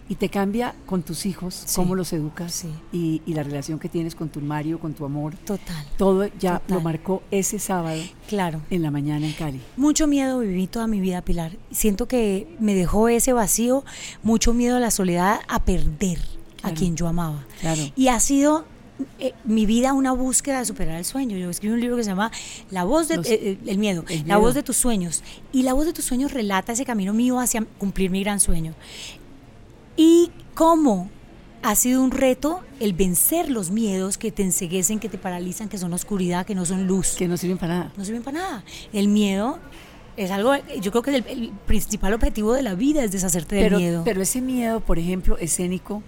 y 0.09 0.15
te 0.15 0.29
cambia 0.29 0.73
con 0.85 1.01
tus 1.01 1.25
hijos, 1.25 1.65
cómo 1.75 1.95
los 1.95 2.13
educas 2.13 2.65
y, 2.93 3.21
la 3.25 3.43
relación 3.43 3.77
que 3.79 3.89
tienes 3.89 4.15
con 4.15 4.29
tu 4.29 4.39
Mario, 4.39 4.79
con 4.79 4.93
tu 4.93 5.05
amor. 5.05 5.35
Total. 5.45 5.85
Todo 5.97 6.27
ya 6.39 6.61
lo 6.67 6.81
marcó 6.81 7.23
ese 7.31 7.59
sábado. 7.59 8.01
Claro. 8.27 8.61
En 8.69 8.81
la 8.81 8.91
mañana 8.91 9.25
en 9.25 9.33
Cali. 9.33 9.61
Mucho 9.75 10.07
miedo 10.07 10.39
viví 10.39 10.67
toda 10.67 10.87
mi 10.87 10.99
vida, 10.99 11.21
Pilar. 11.21 11.51
Siento 11.71 12.07
que 12.07 12.55
me 12.59 12.73
dejó 12.73 13.09
ese 13.09 13.33
vacío, 13.33 13.83
mucho 14.23 14.53
miedo 14.53 14.77
a 14.77 14.79
la 14.79 14.91
soledad, 14.91 15.39
a 15.47 15.63
perder 15.65 16.36
a 16.63 16.71
quien 16.71 16.95
yo 16.95 17.07
amaba. 17.07 17.45
Y 17.95 18.07
ha 18.07 18.19
sido 18.19 18.65
eh, 19.19 19.33
mi 19.43 19.65
vida 19.65 19.93
una 19.93 20.11
búsqueda 20.11 20.59
de 20.59 20.65
superar 20.65 20.97
el 20.97 21.05
sueño. 21.05 21.37
Yo 21.37 21.49
escribí 21.49 21.73
un 21.73 21.81
libro 21.81 21.97
que 21.97 22.03
se 22.03 22.09
llama 22.09 22.31
La 22.71 22.83
voz 22.83 23.07
de, 23.07 23.15
eh, 23.15 23.57
eh, 23.65 23.77
miedo, 23.77 24.03
la 24.25 24.37
voz 24.37 24.55
de 24.55 24.63
tus 24.63 24.77
sueños. 24.77 25.23
Y 25.51 25.63
la 25.63 25.73
voz 25.73 25.85
de 25.85 25.93
tus 25.93 26.05
sueños 26.05 26.33
relata 26.33 26.73
ese 26.73 26.85
camino 26.85 27.13
mío 27.13 27.39
hacia 27.39 27.63
cumplir 27.77 28.09
mi 28.09 28.23
gran 28.23 28.39
sueño. 28.39 28.73
Y 29.95 30.31
cómo 30.53 31.09
ha 31.63 31.75
sido 31.75 32.01
un 32.03 32.11
reto 32.11 32.61
el 32.79 32.93
vencer 32.93 33.49
los 33.49 33.71
miedos 33.71 34.17
que 34.17 34.31
te 34.31 34.43
enseguecen, 34.43 34.99
que 34.99 35.09
te 35.09 35.17
paralizan, 35.17 35.69
que 35.69 35.77
son 35.77 35.93
oscuridad, 35.93 36.45
que 36.45 36.55
no 36.55 36.65
son 36.65 36.87
luz. 36.87 37.15
Que 37.17 37.27
no 37.27 37.37
sirven 37.37 37.57
para 37.57 37.79
nada. 37.79 37.93
No 37.97 38.05
sirven 38.05 38.23
para 38.23 38.39
nada. 38.39 38.63
El 38.93 39.07
miedo 39.07 39.59
es 40.17 40.31
algo, 40.31 40.53
yo 40.81 40.91
creo 40.91 41.03
que 41.03 41.15
el, 41.15 41.51
principal 41.65 42.13
objetivo 42.13 42.53
de 42.53 42.63
la 42.63 42.73
vida 42.73 43.03
es 43.03 43.11
deshacerte 43.11 43.55
del 43.55 43.75
miedo. 43.75 44.01
Pero 44.03 44.21
ese 44.21 44.41
miedo, 44.41 44.79
por 44.79 44.97
ejemplo, 44.97 45.37
escénico, 45.37 46.01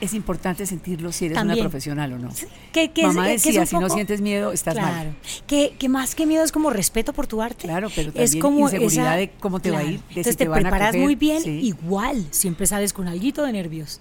es 0.00 0.14
importante 0.14 0.66
sentirlo 0.66 1.12
si 1.12 1.26
eres 1.26 1.38
una 1.38 1.56
profesional 1.56 2.12
o 2.14 2.18
no. 2.18 2.30
Que, 2.72 2.90
Mamá 3.02 3.28
decía, 3.28 3.66
si 3.66 3.76
no 3.76 3.88
sientes 3.88 4.20
miedo, 4.20 4.52
estás 4.52 4.76
mal. 4.76 5.14
Que, 5.46 5.74
que 5.78 5.88
más 5.88 6.14
que 6.14 6.26
miedo 6.26 6.42
es 6.42 6.52
como 6.52 6.70
respeto 6.70 7.12
por 7.12 7.26
tu 7.26 7.42
arte. 7.42 7.66
Claro, 7.66 7.88
pero 7.94 8.12
también 8.12 8.24
es 8.24 8.36
como 8.36 8.60
inseguridad 8.60 9.16
de 9.16 9.30
cómo 9.30 9.60
te 9.60 9.70
va 9.70 9.78
a 9.78 9.84
ir. 9.84 10.00
De 10.00 10.04
Entonces 10.08 10.36
te, 10.36 10.48
preparas 10.48 10.96
muy 10.96 11.14
bien, 11.14 11.42
igual, 11.46 12.26
siempre 12.30 12.66
sales 12.66 12.92
con 12.92 13.08
algo 13.08 13.20
de 13.20 13.52
nervios. 13.52 14.00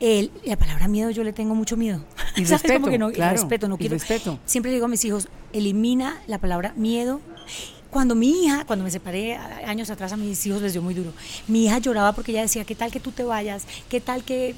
El, 0.00 0.30
la 0.44 0.56
palabra 0.56 0.88
miedo 0.88 1.10
yo 1.10 1.24
le 1.24 1.32
tengo 1.32 1.54
mucho 1.54 1.76
miedo. 1.76 2.04
Y 2.36 2.44
respeto, 2.44 2.90
que 2.90 2.98
no, 2.98 3.10
claro, 3.12 3.32
respeto, 3.32 3.68
no 3.68 3.78
quiero. 3.78 3.94
Respeto. 3.94 4.38
Siempre 4.44 4.72
digo 4.72 4.84
a 4.84 4.88
mis 4.88 5.04
hijos, 5.04 5.28
elimina 5.52 6.20
la 6.26 6.38
palabra 6.38 6.74
miedo 6.76 7.20
cuando 7.92 8.14
mi 8.14 8.44
hija, 8.44 8.64
cuando 8.66 8.84
me 8.84 8.90
separé 8.90 9.36
años 9.36 9.90
atrás 9.90 10.12
a 10.12 10.16
mis 10.16 10.46
hijos 10.46 10.62
les 10.62 10.72
dio 10.72 10.80
muy 10.80 10.94
duro. 10.94 11.12
Mi 11.46 11.66
hija 11.66 11.78
lloraba 11.78 12.12
porque 12.12 12.32
ella 12.32 12.40
decía, 12.40 12.64
¿qué 12.64 12.74
tal 12.74 12.90
que 12.90 13.00
tú 13.00 13.12
te 13.12 13.22
vayas? 13.22 13.64
¿Qué 13.90 14.00
tal 14.00 14.24
que...? 14.24 14.56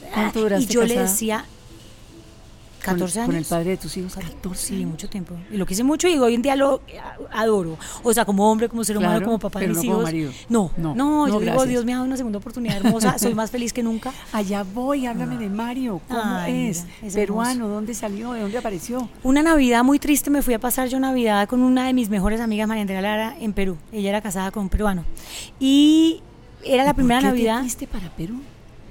y 0.60 0.66
yo 0.66 0.84
le 0.84 0.96
decía, 0.96 1.44
14 2.84 3.20
años. 3.20 3.26
Con 3.26 3.36
el 3.36 3.44
padre 3.44 3.70
de 3.70 3.76
tus 3.76 3.96
hijos, 3.96 4.14
14 4.14 4.66
Sí, 4.66 4.86
mucho 4.86 5.08
tiempo. 5.08 5.34
Y 5.50 5.56
lo 5.56 5.66
quise 5.66 5.82
mucho 5.82 6.08
y 6.08 6.18
hoy 6.18 6.34
en 6.34 6.42
día 6.42 6.56
lo 6.56 6.80
adoro. 7.32 7.76
O 8.02 8.12
sea, 8.12 8.24
como 8.24 8.50
hombre, 8.50 8.68
como 8.68 8.84
ser 8.84 8.98
humano, 8.98 9.24
como 9.24 9.38
papá 9.38 9.60
de 9.60 9.68
mis 9.68 9.76
no 9.76 9.82
hijos. 9.82 9.94
Como 9.96 10.06
marido. 10.06 10.32
No, 10.48 10.70
no, 10.76 10.94
no, 10.94 11.28
yo 11.28 11.40
digo, 11.40 11.66
Dios 11.66 11.84
me 11.84 11.92
ha 11.92 11.96
dado 11.96 12.06
una 12.06 12.16
segunda 12.16 12.38
oportunidad 12.38 12.76
hermosa. 12.78 13.18
Soy 13.24 13.34
más 13.34 13.50
feliz 13.50 13.72
que 13.72 13.82
nunca. 13.82 14.12
Allá 14.32 14.62
voy, 14.62 15.06
háblame 15.06 15.38
de 15.38 15.48
Mario. 15.48 16.00
¿Cómo 16.08 16.38
es? 16.46 16.86
Peruano, 17.12 17.68
¿dónde 17.68 17.94
salió? 17.94 18.32
¿De 18.32 18.40
dónde 18.40 18.58
apareció? 18.58 19.08
Una 19.22 19.42
Navidad 19.42 19.84
muy 19.84 19.98
triste 19.98 20.30
me 20.30 20.42
fui 20.42 20.54
a 20.54 20.58
pasar 20.58 20.88
yo 20.88 20.98
Navidad 21.00 21.48
con 21.48 21.62
una 21.62 21.86
de 21.86 21.92
mis 21.92 22.08
mejores 22.08 22.40
amigas, 22.40 22.68
María 22.68 22.82
Andrea 22.82 23.00
Lara, 23.00 23.36
en 23.40 23.52
Perú. 23.52 23.76
Ella 23.92 24.10
era 24.10 24.20
casada 24.20 24.50
con 24.50 24.64
un 24.64 24.68
peruano. 24.68 25.04
Y 25.58 26.20
era 26.64 26.84
la 26.84 26.94
primera 26.94 27.20
Navidad. 27.20 27.56
¿Qué 27.56 27.62
fuiste 27.62 27.86
para 27.86 28.10
Perú? 28.10 28.40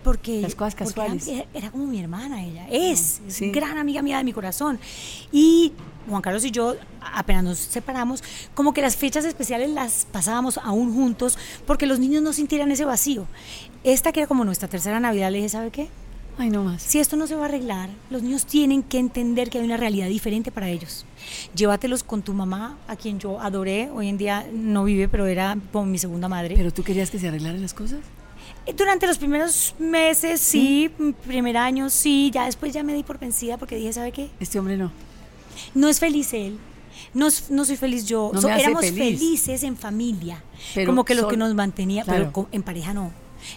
Porque 0.03 0.41
las 0.41 0.55
cosas 0.55 0.75
casuales. 0.75 1.27
Era, 1.53 1.71
como 1.71 1.85
mi 1.87 1.99
hermana 1.99 2.43
ella, 2.43 2.67
es, 2.69 3.21
es 3.27 3.51
gran 3.51 3.77
amiga 3.77 4.01
mía 4.01 4.17
de 4.17 4.23
mi 4.23 4.33
corazón. 4.33 4.79
Y 5.31 5.73
Juan 6.09 6.21
Carlos 6.21 6.43
y 6.45 6.51
yo 6.51 6.75
apenas 7.13 7.43
nos 7.43 7.57
separamos, 7.59 8.23
como 8.53 8.73
que 8.73 8.81
las 8.81 8.95
fechas 8.95 9.25
especiales 9.25 9.69
las 9.69 10.05
pasábamos 10.11 10.57
aún 10.57 10.93
juntos 10.93 11.37
porque 11.65 11.85
los 11.85 11.99
niños 11.99 12.21
no 12.21 12.33
sintieran 12.33 12.71
ese 12.71 12.85
vacío. 12.85 13.27
Esta 13.83 14.11
que 14.11 14.21
era 14.21 14.27
como 14.27 14.45
nuestra 14.45 14.67
tercera 14.67 14.99
Navidad, 14.99 15.31
le 15.31 15.37
dije, 15.37 15.49
¿sabe 15.49 15.71
qué? 15.71 15.89
Ay, 16.37 16.49
no 16.49 16.63
más. 16.63 16.81
Si 16.81 16.99
esto 16.99 17.15
no 17.15 17.27
se 17.27 17.35
va 17.35 17.43
a 17.43 17.45
arreglar, 17.45 17.89
los 18.09 18.23
niños 18.23 18.45
tienen 18.45 18.81
que 18.81 18.97
entender 18.97 19.49
que 19.49 19.59
hay 19.59 19.65
una 19.65 19.77
realidad 19.77 20.07
diferente 20.07 20.51
para 20.51 20.67
ellos. 20.67 21.05
Llévatelos 21.53 22.03
con 22.03 22.23
tu 22.23 22.33
mamá, 22.33 22.77
a 22.87 22.95
quien 22.95 23.19
yo 23.19 23.39
adoré, 23.39 23.91
hoy 23.91 24.07
en 24.07 24.17
día 24.17 24.47
no 24.51 24.83
vive, 24.83 25.07
pero 25.07 25.27
era 25.27 25.55
como 25.71 25.85
mi 25.85 25.99
segunda 25.99 26.27
madre. 26.27 26.55
¿Pero 26.57 26.71
tú 26.73 26.83
querías 26.83 27.11
que 27.11 27.19
se 27.19 27.27
arreglaran 27.27 27.61
las 27.61 27.75
cosas? 27.75 27.99
Durante 28.77 29.07
los 29.07 29.17
primeros 29.17 29.75
meses, 29.77 30.39
sí, 30.39 30.89
primer 31.27 31.57
año, 31.57 31.89
sí, 31.89 32.31
ya 32.33 32.45
después 32.45 32.73
ya 32.73 32.81
me 32.83 32.93
di 32.93 33.03
por 33.03 33.19
vencida 33.19 33.57
porque 33.57 33.75
dije, 33.75 33.91
¿sabe 33.93 34.11
qué? 34.11 34.29
Este 34.39 34.57
hombre 34.59 34.77
no. 34.77 34.91
No 35.75 35.89
es 35.89 35.99
feliz 35.99 36.33
él. 36.33 36.57
No, 37.13 37.27
no 37.49 37.65
soy 37.65 37.75
feliz 37.75 38.05
yo. 38.05 38.31
No 38.33 38.41
me 38.41 38.51
hace 38.51 38.61
éramos 38.63 38.85
feliz. 38.85 39.19
felices 39.19 39.63
en 39.63 39.75
familia. 39.75 40.41
Pero 40.73 40.87
como 40.91 41.03
que 41.03 41.13
lo 41.15 41.27
que 41.27 41.37
nos 41.37 41.53
mantenía, 41.53 42.03
Claro. 42.03 42.31
pero 42.33 42.47
en 42.51 42.63
pareja 42.63 42.93
no. 42.93 43.11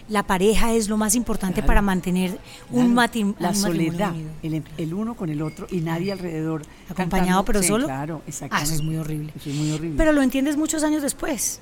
La 0.09 0.23
pareja 0.23 0.73
es 0.73 0.89
lo 0.89 0.97
más 0.97 1.15
importante 1.15 1.55
Claro. 1.61 1.67
para 1.67 1.81
mantener 1.81 2.37
un, 2.71 2.93
Claro, 2.93 3.01
matrim- 3.09 3.35
La 3.39 3.49
matrimonio 3.51 3.91
soledad, 3.91 4.11
unido. 4.11 4.29
el, 4.43 4.63
el 4.77 4.93
uno 4.93 5.15
con 5.15 5.29
el 5.29 5.41
otro 5.41 5.65
y 5.71 5.77
nadie 5.77 6.11
alrededor. 6.11 6.63
Acompañado, 6.89 7.43
cantando. 7.43 7.45
pero 7.45 7.61
Sí, 7.61 7.67
solo. 7.69 7.85
Claro, 7.85 8.17
Ah, 8.21 8.27
exactamente. 8.27 8.65
eso 8.65 8.75
es 8.75 8.81
muy 8.83 8.97
horrible. 8.97 9.31
Eso 9.37 9.49
es 9.49 9.55
muy 9.55 9.71
horrible. 9.71 9.97
Pero 9.97 10.11
lo 10.11 10.21
entiendes 10.21 10.57
muchos 10.57 10.83
años 10.83 11.01
después. 11.01 11.61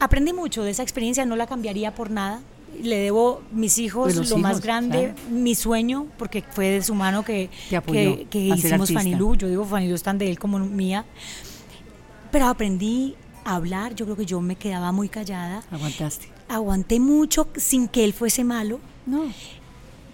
Aprendí 0.00 0.32
mucho 0.32 0.62
de 0.64 0.70
esa 0.70 0.82
experiencia, 0.82 1.26
no 1.26 1.36
la 1.36 1.46
cambiaría 1.46 1.94
por 1.94 2.10
nada. 2.10 2.40
Le 2.80 2.96
debo 2.96 3.42
mis 3.52 3.78
hijos 3.78 4.14
Pues 4.14 4.30
lo 4.30 4.38
más 4.38 4.60
grande, 4.60 5.14
claro. 5.14 5.30
mi 5.30 5.54
sueño, 5.54 6.06
porque 6.18 6.42
fue 6.42 6.68
de 6.68 6.82
su 6.82 6.94
mano 6.94 7.24
que, 7.24 7.50
que, 7.70 8.26
que 8.30 8.38
hicimos. 8.38 8.92
Fanilú. 8.92 9.36
Yo 9.36 9.48
digo 9.48 9.64
Fanilú 9.64 9.94
es 9.94 10.02
tan 10.02 10.18
de 10.18 10.30
él 10.30 10.38
como 10.38 10.58
mía. 10.58 11.04
Pero 12.30 12.46
aprendí 12.46 13.14
a 13.44 13.56
hablar, 13.56 13.94
yo 13.94 14.04
creo 14.06 14.16
que 14.16 14.26
yo 14.26 14.40
me 14.40 14.56
quedaba 14.56 14.92
muy 14.92 15.08
callada. 15.08 15.62
Aguantaste. 15.70 16.28
Aguanté 16.48 16.98
mucho 17.00 17.48
sin 17.56 17.88
que 17.88 18.04
él 18.04 18.12
fuese 18.12 18.44
malo. 18.44 18.80
No. 19.06 19.24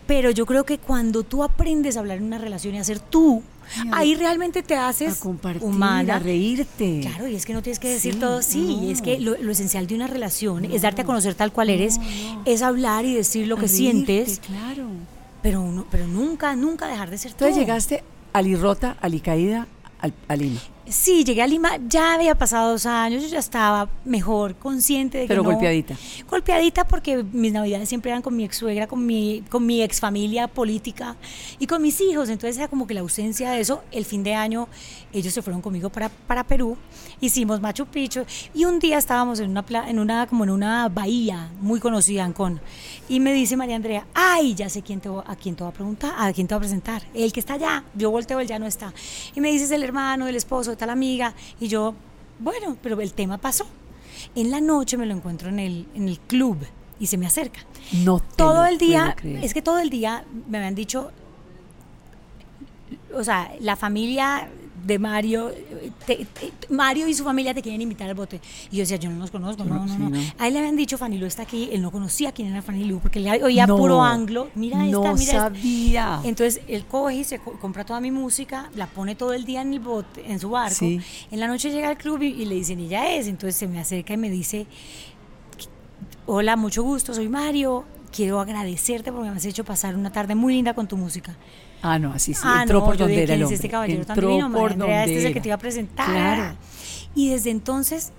Pero 0.08 0.30
yo 0.32 0.44
creo 0.46 0.64
que 0.64 0.78
cuando 0.78 1.22
tú 1.22 1.44
aprendes 1.44 1.96
a 1.96 2.00
hablar 2.00 2.18
en 2.18 2.24
una 2.24 2.38
relación 2.38 2.74
y 2.74 2.78
a 2.78 2.84
ser 2.84 2.98
tú, 2.98 3.42
a- 3.92 3.98
ahí 3.98 4.14
realmente 4.16 4.62
te 4.62 4.74
A 4.74 4.88
haces 4.88 5.16
compartir, 5.18 5.62
humana. 5.62 6.16
a 6.16 6.18
reírte. 6.18 7.00
Claro, 7.02 7.28
y 7.28 7.36
es 7.36 7.44
que 7.46 7.52
no 7.52 7.62
tienes 7.62 7.78
que 7.78 7.90
decir 7.90 8.14
Sí, 8.14 8.18
todo. 8.18 8.40
Sí, 8.42 8.78
no. 8.82 8.90
es 8.90 9.02
que 9.02 9.20
lo, 9.20 9.36
lo 9.36 9.52
esencial 9.52 9.86
de 9.86 9.94
una 9.94 10.06
relación 10.06 10.64
es 10.64 10.80
darte 10.82 11.02
a 11.02 11.04
conocer 11.04 11.34
tal 11.34 11.52
cual 11.52 11.68
eres, 11.70 11.98
no. 11.98 12.42
es 12.46 12.62
hablar 12.62 13.04
y 13.04 13.14
decir 13.14 13.46
lo 13.46 13.56
A 13.56 13.60
que 13.60 13.66
reírte, 13.66 13.76
sientes, 14.24 14.40
Claro. 14.40 14.86
pero, 15.42 15.60
uno- 15.60 15.84
pero 15.90 16.06
nunca, 16.08 16.56
nunca 16.56 16.86
dejar 16.88 17.10
de 17.10 17.18
ser 17.18 17.32
tú. 17.32 17.44
Entonces 17.44 17.58
llegaste 17.58 18.02
a 18.32 18.40
Lirrota, 18.42 18.96
a 19.00 19.08
Licaída, 19.10 19.66
al- 20.00 20.14
a 20.26 20.36
Lima. 20.36 20.60
Sí, 20.90 21.22
llegué 21.24 21.42
a 21.42 21.46
Lima, 21.46 21.72
ya 21.86 22.14
había 22.14 22.34
pasado 22.34 22.70
dos 22.70 22.86
años, 22.86 23.22
yo 23.22 23.28
ya 23.28 23.38
estaba 23.40 23.90
mejor, 24.06 24.54
consciente 24.56 25.18
de 25.18 25.24
que 25.24 25.28
Pero 25.28 25.42
no- 25.42 25.50
golpeadita. 25.50 25.96
Golpeadita 26.30 26.86
porque 26.88 27.22
mis 27.24 27.52
navidades 27.52 27.88
siempre 27.88 28.10
eran 28.10 28.22
con 28.22 28.34
mi 28.34 28.44
ex 28.44 28.56
suegra, 28.56 28.86
con 28.86 29.04
mi, 29.04 29.42
con 29.50 29.66
mi 29.66 29.82
ex 29.82 30.00
familia 30.00 30.48
política 30.48 31.16
y 31.58 31.66
con 31.66 31.82
mis 31.82 32.00
hijos. 32.00 32.30
Entonces 32.30 32.56
era 32.56 32.68
como 32.68 32.86
que 32.86 32.94
la 32.94 33.00
ausencia 33.00 33.50
de 33.50 33.60
eso. 33.60 33.82
El 33.90 34.04
fin 34.06 34.22
de 34.22 34.34
año 34.34 34.66
ellos 35.12 35.34
se 35.34 35.42
fueron 35.42 35.60
conmigo 35.62 35.90
para, 35.90 36.08
para 36.08 36.44
Perú, 36.44 36.76
hicimos 37.20 37.60
Machu 37.60 37.86
Picchu 37.86 38.24
y 38.54 38.64
un 38.64 38.78
día 38.78 38.98
estábamos 38.98 39.40
en 39.40 39.50
una, 39.50 39.64
pla- 39.64 39.88
en 39.90 39.98
una, 39.98 40.26
como 40.26 40.44
en 40.44 40.50
una 40.50 40.88
bahía 40.88 41.50
muy 41.60 41.80
conocida, 41.80 42.24
Ancón. 42.24 42.60
Y 43.08 43.20
me 43.20 43.32
dice 43.32 43.56
María 43.56 43.76
Andrea, 43.76 44.06
ay, 44.14 44.54
ya 44.54 44.68
sé 44.70 44.82
quién 44.82 45.00
te, 45.00 45.08
voy- 45.08 45.24
a 45.26 45.36
quién 45.36 45.54
te 45.54 45.64
va 45.64 45.70
a 45.70 45.72
preguntar, 45.72 46.14
a 46.16 46.32
quién 46.32 46.46
te 46.46 46.54
va 46.54 46.56
a 46.56 46.60
presentar. 46.60 47.02
El 47.14 47.32
que 47.32 47.40
está 47.40 47.54
allá. 47.54 47.84
Yo 47.94 48.10
volteo, 48.10 48.40
él 48.40 48.46
ya 48.48 48.58
no 48.58 48.66
está. 48.66 48.92
Y 49.34 49.40
me 49.40 49.50
dices 49.50 49.70
el 49.70 49.82
hermano, 49.82 50.26
el 50.28 50.36
esposo, 50.36 50.76
de 50.78 50.80
tal 50.80 50.90
amiga. 50.90 51.34
Y 51.60 51.68
yo, 51.68 51.94
bueno, 52.38 52.76
pero 52.82 53.00
el 53.00 53.12
tema 53.12 53.38
pasó. 53.38 53.66
En 54.34 54.50
la 54.50 54.60
noche 54.60 54.96
me 54.96 55.06
lo 55.06 55.14
encuentro 55.14 55.48
en 55.48 55.58
el, 55.58 55.86
en 55.94 56.08
el 56.08 56.18
club 56.18 56.58
y 57.00 57.06
se 57.06 57.16
me 57.18 57.26
acerca. 57.26 57.60
No 58.04 58.20
te 58.20 58.36
Todo 58.36 58.62
lo 58.62 58.66
el 58.66 58.78
día, 58.78 59.14
creer. 59.16 59.44
es 59.44 59.54
que 59.54 59.62
todo 59.62 59.78
el 59.78 59.90
día 59.90 60.24
me 60.48 60.58
habían 60.58 60.74
dicho, 60.74 61.10
o 63.14 63.22
sea, 63.24 63.52
la 63.60 63.76
familia 63.76 64.48
de 64.84 64.98
Mario, 64.98 65.52
te- 66.06 66.24
te- 66.26 66.52
Mario 66.72 67.06
y 67.08 67.14
su 67.14 67.24
familia 67.24 67.52
te 67.54 67.62
quieren 67.62 67.80
invitar 67.82 68.08
al 68.08 68.14
bote. 68.14 68.40
Y 68.70 68.76
yo 68.76 68.80
decía, 68.82 68.96
yo 68.96 69.10
no 69.10 69.18
los 69.18 69.30
conozco, 69.30 69.64
no, 69.64 69.74
No, 69.74 69.86
no, 69.86 69.92
sí, 69.92 69.98
no. 69.98 70.10
no. 70.10 70.18
A 70.38 70.46
él 70.46 70.52
le 70.54 70.58
habían 70.60 70.76
dicho, 70.76 70.96
Fanny 70.98 71.18
Lu 71.18 71.26
está 71.26 71.42
aquí, 71.42 71.68
él 71.72 71.82
no 71.82 71.90
conocía 71.90 72.32
quién 72.32 72.48
era 72.48 72.62
Fanny 72.62 72.84
Lu, 72.84 73.00
porque 73.00 73.20
le 73.20 73.42
oía 73.42 73.66
No, 73.66 73.76
puro 73.76 74.02
anglo. 74.02 74.48
Mira 74.54 74.84
esta, 74.84 74.90
no 74.92 75.02
mira 75.02 75.14
esta. 75.14 75.38
sabía. 75.40 76.20
Entonces 76.24 76.60
él 76.68 76.84
coge 76.86 77.16
y 77.16 77.24
se 77.24 77.38
co- 77.38 77.58
compra 77.60 77.84
toda 77.84 78.00
mi 78.00 78.10
música, 78.10 78.70
la 78.74 78.86
pone 78.86 79.14
todo 79.14 79.32
el 79.32 79.44
día 79.44 79.62
en 79.62 79.72
el 79.72 79.80
bote, 79.80 80.24
en 80.30 80.38
su 80.40 80.50
barco. 80.50 80.76
Sí. 80.76 81.00
En 81.30 81.40
la 81.40 81.46
noche 81.48 81.70
llega 81.70 81.88
al 81.88 81.98
club 81.98 82.22
y, 82.22 82.26
y 82.28 82.44
le 82.46 82.54
dicen, 82.54 82.78
ella 82.80 83.14
es. 83.14 83.26
Entonces 83.26 83.56
se 83.56 83.66
me 83.66 83.80
acerca 83.80 84.14
y 84.14 84.16
me 84.16 84.30
dice, 84.30 84.66
hola, 86.26 86.56
mucho 86.56 86.82
gusto, 86.82 87.14
soy 87.14 87.28
Mario. 87.28 87.84
Quiero 88.10 88.40
agradecerte 88.40 89.12
porque 89.12 89.30
me 89.30 89.36
has 89.36 89.44
hecho 89.44 89.64
pasar 89.64 89.94
una 89.94 90.10
tarde 90.10 90.34
muy 90.34 90.54
linda 90.54 90.72
con 90.74 90.88
tu 90.88 90.96
música. 90.96 91.36
Ah, 91.82 91.98
no, 91.98 92.12
así 92.12 92.34
sí. 92.34 92.40
Ah, 92.44 92.62
entró 92.62 92.80
no, 92.80 92.86
por 92.86 92.96
donde 92.96 93.22
era 93.22 93.22
el 93.22 93.26
¿quién 93.28 93.40
es 93.40 93.44
hombre. 93.44 93.54
este 93.56 93.68
caballero 93.68 94.04
tan 94.04 94.16
entró 94.16 94.28
divino? 94.30 94.52
por 94.52 94.72
Andrea, 94.72 95.04
este 95.04 95.18
es 95.18 95.24
el 95.24 95.32
que 95.34 95.40
te 95.40 95.48
iba 95.48 95.54
a 95.54 95.58
presentar. 95.58 96.06
Claro. 96.10 96.56
Y 97.14 97.30
desde 97.30 97.50
entonces 97.50 98.12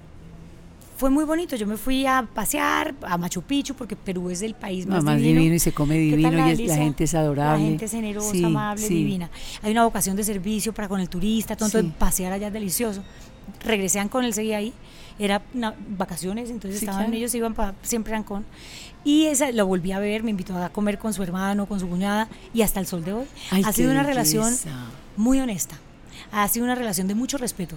fue 0.98 1.10
muy 1.10 1.24
bonito. 1.24 1.56
Yo 1.56 1.66
me 1.68 1.78
fui 1.78 2.06
a 2.06 2.28
pasear 2.34 2.94
a 3.04 3.18
Machu 3.18 3.42
Picchu 3.42 3.74
porque 3.74 3.96
Perú 3.96 4.30
es 4.30 4.42
el 4.42 4.54
país 4.54 4.86
No, 4.86 4.96
más, 4.96 5.04
más 5.04 5.18
divino 5.22 5.54
y 5.54 5.60
se 5.60 5.72
come 5.72 5.96
¿Qué 5.96 6.00
divino 6.18 6.48
y 6.48 6.51
es- 6.51 6.60
la 6.68 6.75
gente 6.75 7.04
es 7.06 7.13
adorable. 7.16 7.63
La 7.63 7.70
gente 7.70 7.86
es 7.86 7.92
generosa, 7.92 8.32
Sí, 8.32 8.44
amable, 8.44 8.86
sí. 8.86 8.94
divina. 8.96 9.30
Hay 9.62 9.72
una 9.72 9.84
vocación 9.86 10.16
de 10.18 10.24
servicio 10.24 10.74
para 10.74 10.88
con 10.89 11.00
el 11.00 11.08
turista, 11.10 11.56
todo, 11.56 11.68
entonces 11.68 11.89
Sí. 11.92 11.96
pasear 11.98 12.34
allá 12.34 12.48
es 12.48 12.54
delicioso. 12.54 13.01
Regresé 13.63 14.00
Ancón, 14.00 14.25
él 14.25 14.34
seguía 14.34 14.58
ahí. 14.58 14.74
Era 15.19 15.41
una- 15.53 15.75
vacaciones, 15.97 16.49
entonces 16.49 16.79
Sí, 16.79 16.85
estaban 16.85 17.05
claro. 17.07 17.17
ellos, 17.17 17.35
iban 17.35 17.53
pa- 17.53 17.73
siempre 17.83 18.13
a 18.13 18.17
Ancón. 18.17 18.45
Y 19.03 19.25
esa 19.25 19.51
lo 19.51 19.67
volví 19.67 19.91
a 19.91 19.99
ver, 19.99 20.23
me 20.23 20.31
invitó 20.31 20.57
a 20.57 20.69
comer 20.69 20.97
con 20.97 21.13
su 21.13 21.21
hermano, 21.23 21.65
con 21.65 21.79
su 21.79 21.88
cuñada, 21.89 22.27
y 22.53 22.61
hasta 22.61 22.79
el 22.79 22.88
sol 22.88 23.03
de 23.03 23.13
hoy. 23.13 23.25
Ay, 23.51 23.63
ha 23.65 23.71
sido 23.73 23.91
una 23.91 24.03
relación 24.03 24.53
muy 25.17 25.39
honesta. 25.39 25.77
Ha 26.31 26.47
sido 26.47 26.65
una 26.65 26.75
relación 26.75 27.07
de 27.07 27.15
mucho 27.15 27.38
respeto. 27.38 27.75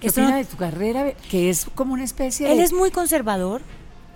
¿Qué 0.00 0.06
Esto 0.08 0.20
no- 0.22 0.34
de 0.34 0.44
tu 0.44 0.56
carrera? 0.56 1.12
Que 1.30 1.50
es 1.50 1.66
como 1.74 1.94
una 1.94 2.04
especie 2.04 2.46
de... 2.46 2.52
él 2.52 2.60
es 2.60 2.72
muy 2.72 2.90
conservador. 2.90 3.60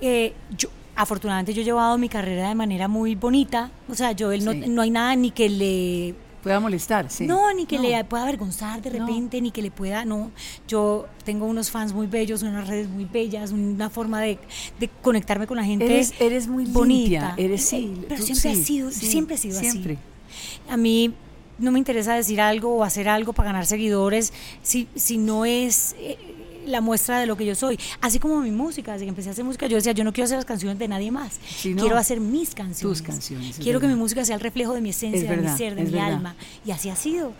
eh, 0.00 0.32
yo, 0.56 0.68
afortunadamente 0.96 1.54
yo 1.54 1.62
he 1.62 1.64
llevado 1.64 1.96
mi 1.96 2.08
carrera 2.08 2.48
de 2.48 2.54
manera 2.54 2.86
muy 2.88 3.14
bonita. 3.14 3.70
O 3.88 3.94
sea, 3.94 4.12
yo 4.12 4.30
él 4.32 4.44
no, 4.44 4.52
Sí. 4.52 4.64
no 4.68 4.82
hay 4.82 4.90
nada 4.90 5.14
ni 5.16 5.30
que 5.30 5.48
le 5.48 6.14
Pueda 6.42 6.58
molestar, 6.60 7.08
sí. 7.10 7.26
no, 7.26 7.52
ni 7.54 7.66
que 7.66 7.76
No. 7.76 7.82
le 7.84 8.04
pueda 8.04 8.24
avergonzar 8.24 8.82
de 8.82 8.90
No. 8.90 9.06
repente, 9.06 9.40
ni 9.40 9.50
que 9.52 9.62
le 9.62 9.70
pueda, 9.70 10.04
no. 10.04 10.30
Yo 10.66 11.06
tengo 11.24 11.46
unos 11.46 11.70
fans 11.70 11.92
muy 11.92 12.06
bellos, 12.08 12.42
unas 12.42 12.66
redes 12.66 12.88
muy 12.88 13.04
bellas, 13.04 13.52
una 13.52 13.88
forma 13.90 14.20
de, 14.20 14.38
de 14.80 14.88
conectarme 15.02 15.46
con 15.46 15.56
la 15.56 15.64
gente. 15.64 15.86
Eres, 15.86 16.12
eres 16.20 16.48
muy 16.48 16.64
bonita. 16.64 17.34
limpia, 17.34 17.34
eres 17.36 17.62
Eh, 17.72 17.76
sí. 17.76 17.94
pero 18.08 18.20
tú 18.20 18.26
siempre 18.34 18.54
sí, 18.56 18.60
ha 18.60 18.64
sido, 18.64 18.90
sí, 18.90 19.06
siempre 19.06 19.34
ha 19.36 19.38
sido 19.38 19.58
siempre. 19.60 19.92
así. 19.94 20.70
A 20.70 20.76
mí 20.76 21.14
no 21.58 21.70
me 21.70 21.78
interesa 21.78 22.14
decir 22.14 22.40
algo 22.40 22.74
o 22.76 22.82
hacer 22.84 23.08
algo 23.08 23.32
para 23.34 23.50
ganar 23.50 23.66
seguidores 23.66 24.32
si, 24.62 24.88
si 24.96 25.18
no 25.18 25.44
es 25.44 25.94
eh, 25.98 26.18
la 26.66 26.80
muestra 26.80 27.18
de 27.20 27.26
lo 27.26 27.36
que 27.36 27.44
yo 27.46 27.54
soy. 27.54 27.78
Así 28.00 28.18
como 28.18 28.40
mi 28.40 28.50
música, 28.50 28.92
desde 28.92 29.04
que 29.04 29.08
empecé 29.10 29.28
a 29.28 29.32
hacer 29.32 29.44
música, 29.44 29.66
yo 29.66 29.76
decía, 29.76 29.92
yo 29.92 30.04
no 30.04 30.12
quiero 30.12 30.24
hacer 30.26 30.36
las 30.38 30.44
canciones 30.44 30.78
de 30.78 30.88
nadie 30.88 31.10
más. 31.10 31.38
No. 31.64 31.82
Quiero 31.82 31.96
hacer 31.96 32.20
mis 32.20 32.54
canciones. 32.54 33.02
canciones, 33.02 33.58
es 33.58 33.62
Quiero 33.64 33.80
que 33.80 33.86
mi 33.88 33.94
música 33.94 34.24
sea 34.24 34.34
el 34.36 34.40
reflejo 34.40 34.72
de 34.74 34.80
mi 34.80 34.90
esencia, 34.90 35.20
Es 35.22 35.28
de 35.28 35.36
verdad, 35.36 35.52
mi 35.52 35.58
ser, 35.58 35.74
de 35.74 35.84
mi 35.84 35.90
verdad. 35.90 36.12
alma. 36.14 36.36
Y 36.64 36.70
así 36.70 36.88
ha 36.90 36.96
sido. 36.96 37.32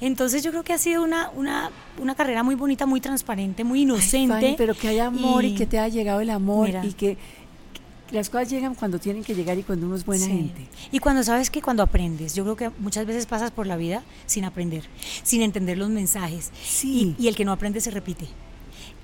Entonces 0.00 0.42
yo 0.42 0.50
creo 0.50 0.62
que 0.62 0.72
ha 0.72 0.78
sido 0.78 1.02
una, 1.02 1.30
una, 1.30 1.70
una 2.00 2.14
carrera 2.14 2.42
muy 2.42 2.54
bonita, 2.54 2.86
muy 2.86 3.00
transparente, 3.00 3.64
muy 3.64 3.78
Ay, 3.78 3.82
inocente. 3.84 4.34
Fanny, 4.34 4.54
pero 4.58 4.74
que 4.74 4.88
haya 4.88 5.06
amor 5.06 5.44
y, 5.44 5.54
que 5.54 5.66
te 5.66 5.78
haya 5.78 5.92
llegado 5.94 6.20
el 6.20 6.30
amor 6.30 6.66
Mira. 6.66 6.84
y 6.84 6.92
que, 6.92 7.16
que 7.16 8.14
las 8.14 8.28
cosas 8.30 8.50
llegan 8.50 8.74
cuando 8.74 8.98
tienen 8.98 9.24
que 9.24 9.34
llegar 9.34 9.58
y 9.58 9.62
cuando 9.62 9.86
uno 9.86 9.96
es 9.96 10.04
buena 10.04 10.24
Sí. 10.26 10.30
gente. 10.30 10.68
Y 10.92 10.98
cuando 11.00 11.24
sabes 11.24 11.50
que 11.50 11.60
cuando 11.62 11.82
aprendes, 11.82 12.34
yo 12.34 12.44
creo 12.44 12.56
que 12.56 12.70
muchas 12.78 13.04
veces 13.06 13.26
pasas 13.26 13.50
por 13.50 13.66
la 13.66 13.76
vida 13.76 14.02
sin 14.26 14.44
aprender, 14.44 14.84
sin 15.22 15.42
entender 15.42 15.76
los 15.78 15.88
mensajes. 15.90 16.50
Sí. 16.62 17.16
Y, 17.18 17.24
y 17.24 17.28
el 17.28 17.34
que 17.36 17.44
no 17.44 17.52
aprende 17.52 17.80
se 17.80 17.90
repite. 17.90 18.26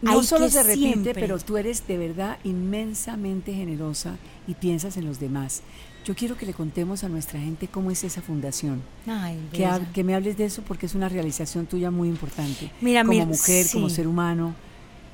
No 0.03 0.19
Hay 0.19 0.25
solo 0.25 0.49
se 0.51 0.63
repite, 0.63 0.89
siempre- 0.89 1.15
pero 1.15 1.39
tú 1.39 1.57
eres 1.57 1.87
de 1.87 1.97
verdad 1.97 2.39
inmensamente 2.45 3.55
generosa 3.55 4.17
y 4.47 4.55
piensas 4.55 4.97
en 4.97 5.07
los 5.07 5.21
demás. 5.21 5.63
Yo 6.05 6.17
quiero 6.17 6.37
que 6.37 6.45
le 6.47 6.53
contemos 6.53 7.05
a 7.05 7.09
nuestra 7.09 7.39
gente 7.39 7.69
cómo 7.69 7.91
es 7.93 8.03
esa 8.03 8.21
fundación. 8.21 8.83
Ay, 9.07 9.39
Que, 9.53 9.59
bella. 9.59 9.93
que 9.95 10.03
me 10.03 10.17
hables 10.17 10.37
de 10.37 10.47
eso 10.47 10.63
porque 10.67 10.87
es 10.87 10.97
una 10.97 11.09
realización 11.09 11.67
tuya 11.67 11.93
muy 11.93 12.09
importante. 12.09 12.73
Mira, 12.81 13.03
como 13.03 13.13
mira, 13.13 13.27
mujer, 13.27 13.67
como 13.73 13.89
ser 13.89 14.09
humano. 14.09 14.55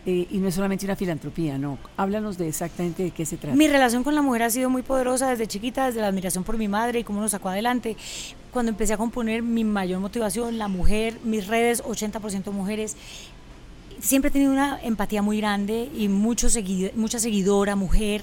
eh, 0.07 0.27
y 0.31 0.39
no 0.39 0.49
es 0.49 0.55
solamente 0.55 0.87
una 0.87 0.97
filantropía, 0.97 1.59
no. 1.59 1.77
Háblanos 1.99 2.39
de 2.39 2.49
exactamente 2.49 3.03
de 3.03 3.11
qué 3.11 3.27
se 3.27 3.37
trata. 3.37 3.55
Mi 3.55 3.69
relación 3.69 4.03
con 4.05 4.15
la 4.15 4.23
mujer 4.23 4.45
ha 4.45 4.49
sido 4.49 4.71
muy 4.71 4.81
poderosa 4.81 5.29
desde 5.29 5.47
chiquita, 5.47 5.85
desde 5.87 6.01
la 6.01 6.07
admiración 6.07 6.45
por 6.45 6.57
mi 6.57 6.67
madre 6.67 7.01
y 7.01 7.05
cómo 7.05 7.21
nos 7.21 7.33
sacó 7.33 7.51
adelante. 7.51 7.95
Cuando 8.51 8.71
empecé 8.71 8.95
a 8.95 8.97
componer, 8.97 9.43
mi 9.43 9.65
mayor 9.65 10.01
motivación, 10.01 10.57
la 10.57 10.69
mujer, 10.69 11.19
mis 11.25 11.47
redes, 11.47 11.83
80% 11.85 12.53
mujeres. 12.53 12.97
Siempre 14.01 14.29
he 14.29 14.33
tenido 14.33 14.53
una 14.53 14.79
empatía 14.83 15.23
muy 15.23 15.39
grande 15.39 15.89
y 15.97 16.09
mucho 16.09 16.47
segui- 16.49 16.93
mucha 16.95 17.19
seguidora, 17.19 17.75
mujer, 17.77 18.23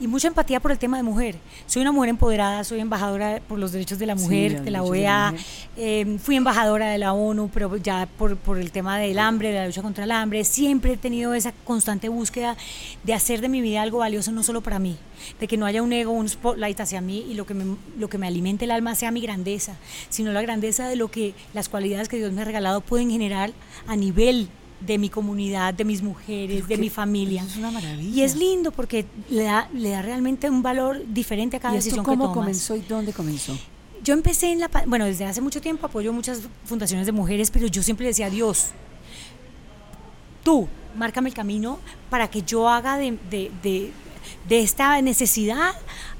y 0.00 0.08
mucha 0.08 0.26
empatía 0.26 0.58
por 0.58 0.72
el 0.72 0.78
tema 0.78 0.96
de 0.96 1.02
mujer. 1.04 1.36
Soy 1.66 1.82
una 1.82 1.92
mujer 1.92 2.08
empoderada, 2.10 2.64
soy 2.64 2.80
embajadora 2.80 3.40
por 3.46 3.58
los 3.58 3.70
derechos 3.72 3.98
de 4.00 4.06
la 4.06 4.16
Sí, 4.16 4.24
mujer, 4.24 4.52
los 4.52 4.64
de 4.64 4.70
la 4.72 4.78
derechos 4.80 4.96
de 4.96 5.02
la 5.02 5.28
OEA, 5.28 5.30
mujer. 5.32 5.46
eh, 5.76 6.18
fui 6.20 6.34
embajadora 6.36 6.88
de 6.90 6.98
la 6.98 7.12
ONU, 7.12 7.50
pero 7.52 7.76
ya 7.76 8.08
por, 8.18 8.36
por 8.38 8.58
el 8.58 8.72
tema 8.72 8.98
del 8.98 9.18
hambre, 9.18 9.50
de 9.50 9.58
la 9.60 9.66
lucha 9.66 9.82
contra 9.82 10.02
el 10.04 10.10
hambre, 10.10 10.42
siempre 10.44 10.94
he 10.94 10.96
tenido 10.96 11.34
esa 11.34 11.52
constante 11.64 12.08
búsqueda 12.08 12.56
de 13.04 13.14
hacer 13.14 13.42
de 13.42 13.48
mi 13.48 13.60
vida 13.60 13.82
algo 13.82 13.98
valioso, 13.98 14.32
no 14.32 14.42
solo 14.42 14.60
para 14.62 14.78
mí, 14.80 14.96
de 15.38 15.46
que 15.46 15.56
no 15.58 15.66
haya 15.66 15.82
un 15.82 15.92
ego, 15.92 16.10
un 16.10 16.28
spotlight 16.28 16.80
hacia 16.80 17.00
mí 17.00 17.24
y 17.30 17.34
lo 17.34 17.46
que 17.46 17.54
me, 17.54 17.76
lo 17.96 18.08
que 18.08 18.18
me 18.18 18.26
alimente 18.26 18.64
el 18.64 18.70
alma 18.72 18.94
sea 18.96 19.12
mi 19.12 19.20
grandeza, 19.20 19.76
sino 20.08 20.32
la 20.32 20.42
grandeza 20.42 20.88
de 20.88 20.96
lo 20.96 21.10
que 21.12 21.34
las 21.54 21.68
cualidades 21.68 22.08
que 22.08 22.16
Dios 22.16 22.32
me 22.32 22.40
ha 22.42 22.44
regalado 22.46 22.80
pueden 22.80 23.10
generar 23.10 23.52
a 23.86 23.94
nivel 23.94 24.48
de 24.86 24.98
mi 24.98 25.08
comunidad, 25.08 25.74
de 25.74 25.84
mis 25.84 26.02
mujeres, 26.02 26.66
de 26.68 26.76
mi 26.78 26.90
familia. 26.90 27.42
Es 27.44 27.56
una 27.56 27.70
maravilla. 27.70 28.10
Y 28.16 28.22
es 28.22 28.34
lindo 28.36 28.70
porque 28.72 29.06
le 29.30 29.44
da, 29.44 29.68
le 29.74 29.90
da 29.90 30.02
realmente 30.02 30.48
un 30.50 30.62
valor 30.62 31.02
diferente 31.06 31.56
a 31.56 31.60
cada 31.60 31.74
¿Y 31.74 31.78
esto 31.78 31.86
decisión 31.86 32.04
cómo 32.04 32.24
que 32.24 32.28
tomas. 32.34 32.34
comenzó 32.44 32.76
y 32.76 32.80
dónde 32.80 33.12
comenzó? 33.12 33.56
Yo 34.04 34.14
empecé 34.14 34.50
en 34.52 34.58
la, 34.60 34.68
bueno, 34.86 35.04
desde 35.04 35.24
hace 35.24 35.40
mucho 35.40 35.60
tiempo 35.60 35.86
apoyo 35.86 36.12
muchas 36.12 36.40
fundaciones 36.64 37.06
de 37.06 37.12
mujeres, 37.12 37.50
pero 37.50 37.66
yo 37.68 37.82
siempre 37.82 38.06
decía 38.06 38.28
Dios, 38.30 38.68
tú, 40.42 40.68
márcame 40.96 41.28
el 41.28 41.34
camino 41.34 41.78
para 42.10 42.28
que 42.28 42.42
yo 42.42 42.68
haga 42.68 42.96
de, 42.98 43.18
de- 43.30 43.50
de- 43.62 43.92
de 44.48 44.60
esta 44.62 45.00
necesidad 45.02 45.72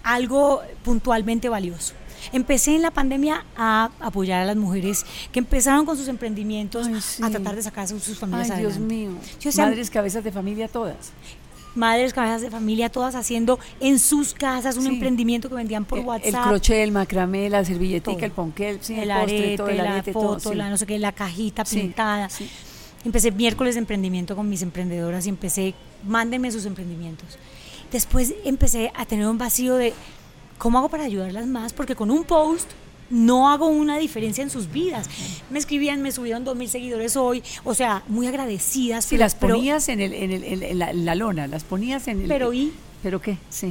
algo 0.04 0.60
puntualmente 0.84 1.48
valioso. 1.48 1.94
Empecé 2.32 2.74
en 2.76 2.82
la 2.82 2.90
pandemia 2.90 3.44
a 3.56 3.90
apoyar 4.00 4.42
a 4.42 4.44
las 4.44 4.56
mujeres 4.56 5.04
que 5.32 5.38
empezaron 5.40 5.84
con 5.86 5.96
sus 5.96 6.08
emprendimientos 6.08 6.86
Ay, 6.86 7.00
sí. 7.00 7.22
a 7.22 7.30
tratar 7.30 7.56
de 7.56 7.62
sacar 7.62 7.84
a 7.84 7.86
sus 7.88 8.18
familias 8.18 8.50
Ay, 8.50 8.60
Dios 8.60 8.72
adelante. 8.74 8.94
mío. 8.94 9.10
Yo 9.40 9.48
decía, 9.50 9.64
Madres 9.66 9.90
cabezas 9.90 10.22
de 10.24 10.32
familia 10.32 10.68
todas. 10.68 11.12
madres, 11.74 12.12
cabezas 12.12 12.42
de 12.42 12.50
familia, 12.50 12.90
todas 12.90 13.14
haciendo 13.14 13.58
en 13.80 13.98
sus 13.98 14.34
casas 14.34 14.76
un 14.76 14.82
Sí. 14.84 14.88
emprendimiento 14.90 15.48
que 15.48 15.54
vendían 15.54 15.86
por 15.86 15.98
El- 16.00 16.04
WhatsApp. 16.04 16.26
El 16.34 16.50
crochet, 16.50 16.82
el 16.84 16.92
macramé, 16.92 17.48
la 17.48 17.64
servilletica, 17.64 18.12
Todo. 18.16 18.24
el 18.26 18.30
ponquel, 18.32 18.78
sí, 18.82 18.92
el, 18.92 19.10
el, 19.10 19.16
postre, 19.16 19.36
arete, 19.38 19.56
todo, 19.56 19.68
el 19.68 19.76
la 19.78 20.02
foto, 20.02 20.12
todo, 20.36 20.52
sí. 20.52 20.54
la 20.54 20.68
no 20.68 20.76
sé 20.76 20.84
qué, 20.86 20.98
la 20.98 21.12
cajita 21.12 21.64
pintada. 21.64 22.28
Empecé 23.04 23.32
miércoles 23.32 23.74
de 23.74 23.78
emprendimiento 23.80 24.36
con 24.36 24.48
mis 24.50 24.60
emprendedoras 24.62 25.24
y 25.26 25.30
empecé, 25.30 25.74
mándenme 26.06 26.52
sus 26.52 26.66
emprendimientos. 26.66 27.38
Después 27.90 28.34
empecé 28.44 28.92
a 28.94 29.06
tener 29.06 29.26
un 29.26 29.38
vacío 29.38 29.74
de 29.76 29.92
cómo 30.62 30.78
hago 30.78 30.88
para 30.88 31.02
ayudarlas 31.02 31.48
más, 31.48 31.72
porque 31.72 31.96
con 31.96 32.08
un 32.08 32.22
post 32.22 32.70
no 33.10 33.50
hago 33.50 33.66
una 33.66 33.98
diferencia 33.98 34.42
en 34.42 34.48
sus 34.48 34.70
vidas. 34.70 35.10
Me 35.50 35.58
escribían, 35.58 36.00
me 36.02 36.12
subieron 36.12 36.44
dos 36.44 36.54
mil 36.56 36.68
seguidores 36.68 37.16
hoy, 37.16 37.42
o 37.64 37.74
sea, 37.74 38.04
muy 38.06 38.28
agradecidas. 38.28 39.08
Pero- 39.10 39.18
las 39.18 39.34
pero- 39.34 39.56
ponías 39.56 39.88
en, 39.88 40.00
el, 40.00 40.14
en, 40.14 40.30
el, 40.30 40.62
en, 40.62 40.78
la, 40.78 40.90
en 40.92 41.04
la 41.04 41.16
lona, 41.16 41.48
las 41.48 41.64
ponías 41.64 42.06
en 42.06 42.22
el... 42.22 42.28
Pero 42.28 42.52
¿y? 42.52 42.72
¿Pero 43.02 43.20
qué? 43.20 43.38
Sí. 43.50 43.66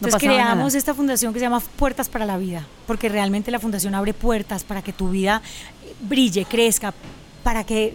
No 0.00 0.08
Entonces 0.08 0.28
creamos 0.28 0.56
nada. 0.72 0.78
esta 0.78 0.92
fundación 0.92 1.32
que 1.32 1.38
se 1.38 1.44
llama 1.44 1.60
Puertas 1.60 2.08
para 2.08 2.26
la 2.26 2.36
Vida, 2.36 2.66
porque 2.88 3.08
realmente 3.08 3.52
la 3.52 3.60
fundación 3.60 3.94
abre 3.94 4.12
puertas 4.12 4.64
para 4.64 4.82
que 4.82 4.92
tu 4.92 5.10
vida 5.10 5.40
eh, 5.84 5.94
brille, 6.00 6.44
crezca, 6.46 6.92
para 7.44 7.62
que 7.62 7.94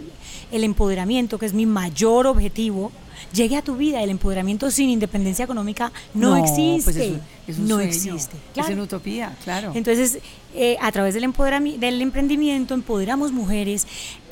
el 0.50 0.64
empoderamiento, 0.64 1.38
que 1.38 1.44
es 1.44 1.52
mi 1.52 1.66
mayor 1.66 2.26
objetivo, 2.26 2.90
llegue 3.32 3.56
a 3.56 3.62
tu 3.62 3.76
vida. 3.76 4.02
El 4.02 4.10
empoderamiento 4.10 4.70
sin 4.70 4.90
independencia 4.90 5.44
económica 5.44 5.92
no, 6.14 6.36
existe. 6.36 6.82
pues 6.84 6.96
es 6.96 7.10
un- 7.12 7.20
es 7.46 7.58
un 7.58 7.68
no 7.68 7.74
sueño, 7.76 7.88
existe. 7.90 8.36
Es 8.56 8.68
una 8.68 8.82
utopía, 8.82 9.36
claro. 9.44 9.72
Entonces, 9.74 10.18
eh, 10.54 10.76
a 10.80 10.90
través 10.92 11.14
del, 11.14 11.24
empoderami- 11.24 11.78
del 11.78 12.00
emprendimiento 12.02 12.74
empoderamos 12.74 13.32
mujeres 13.32 13.86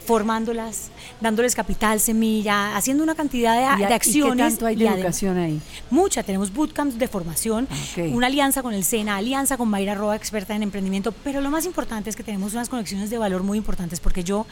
formándolas, 0.07 0.89
dándoles 1.21 1.55
capital, 1.55 2.01
semilla, 2.01 2.75
haciendo 2.77 3.03
una 3.05 3.15
cantidad 3.15 3.55
de, 3.57 3.63
¿Y 3.83 3.85
a- 3.85 3.87
de 3.89 3.93
y 3.93 3.95
acciones. 3.95 4.33
qué 4.37 4.51
tanto 4.53 4.67
hay 4.67 4.77
de 4.77 4.87
educación 4.87 5.37
ahí? 5.37 5.61
Mucha, 5.91 6.23
tenemos 6.23 6.51
bootcamps 6.53 6.99
de 6.99 7.09
formación, 7.09 7.69
Ah, 7.71 8.01
una 8.13 8.27
alianza 8.29 8.63
con 8.63 8.73
el 8.73 8.85
SENA, 8.85 9.17
alianza 9.17 9.59
con 9.59 9.69
Mayra 9.69 9.95
Roa, 9.95 10.17
experta 10.17 10.55
en 10.57 10.63
emprendimiento, 10.63 11.13
pero 11.25 11.43
lo 11.43 11.51
más 11.51 11.67
importante 11.67 12.09
es 12.09 12.17
que 12.17 12.23
tenemos 12.23 12.55
unas 12.55 12.71
conexiones 12.71 13.11
de 13.11 13.19
valor 13.19 13.43
muy 13.43 13.59
importantes 13.59 14.01
porque 14.01 14.25
yo 14.25 14.47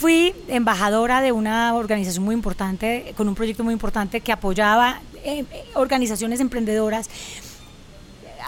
fui 0.00 0.32
embajadora 0.48 1.20
de 1.20 1.30
una 1.30 1.74
organización 1.74 2.24
muy 2.24 2.34
importante, 2.34 3.12
con 3.18 3.28
un 3.28 3.34
proyecto 3.34 3.62
muy 3.64 3.74
importante 3.74 4.22
que 4.22 4.32
apoyaba 4.32 5.02
eh, 5.24 5.44
eh, 5.52 5.64
organizaciones 5.74 6.40
emprendedoras 6.40 7.10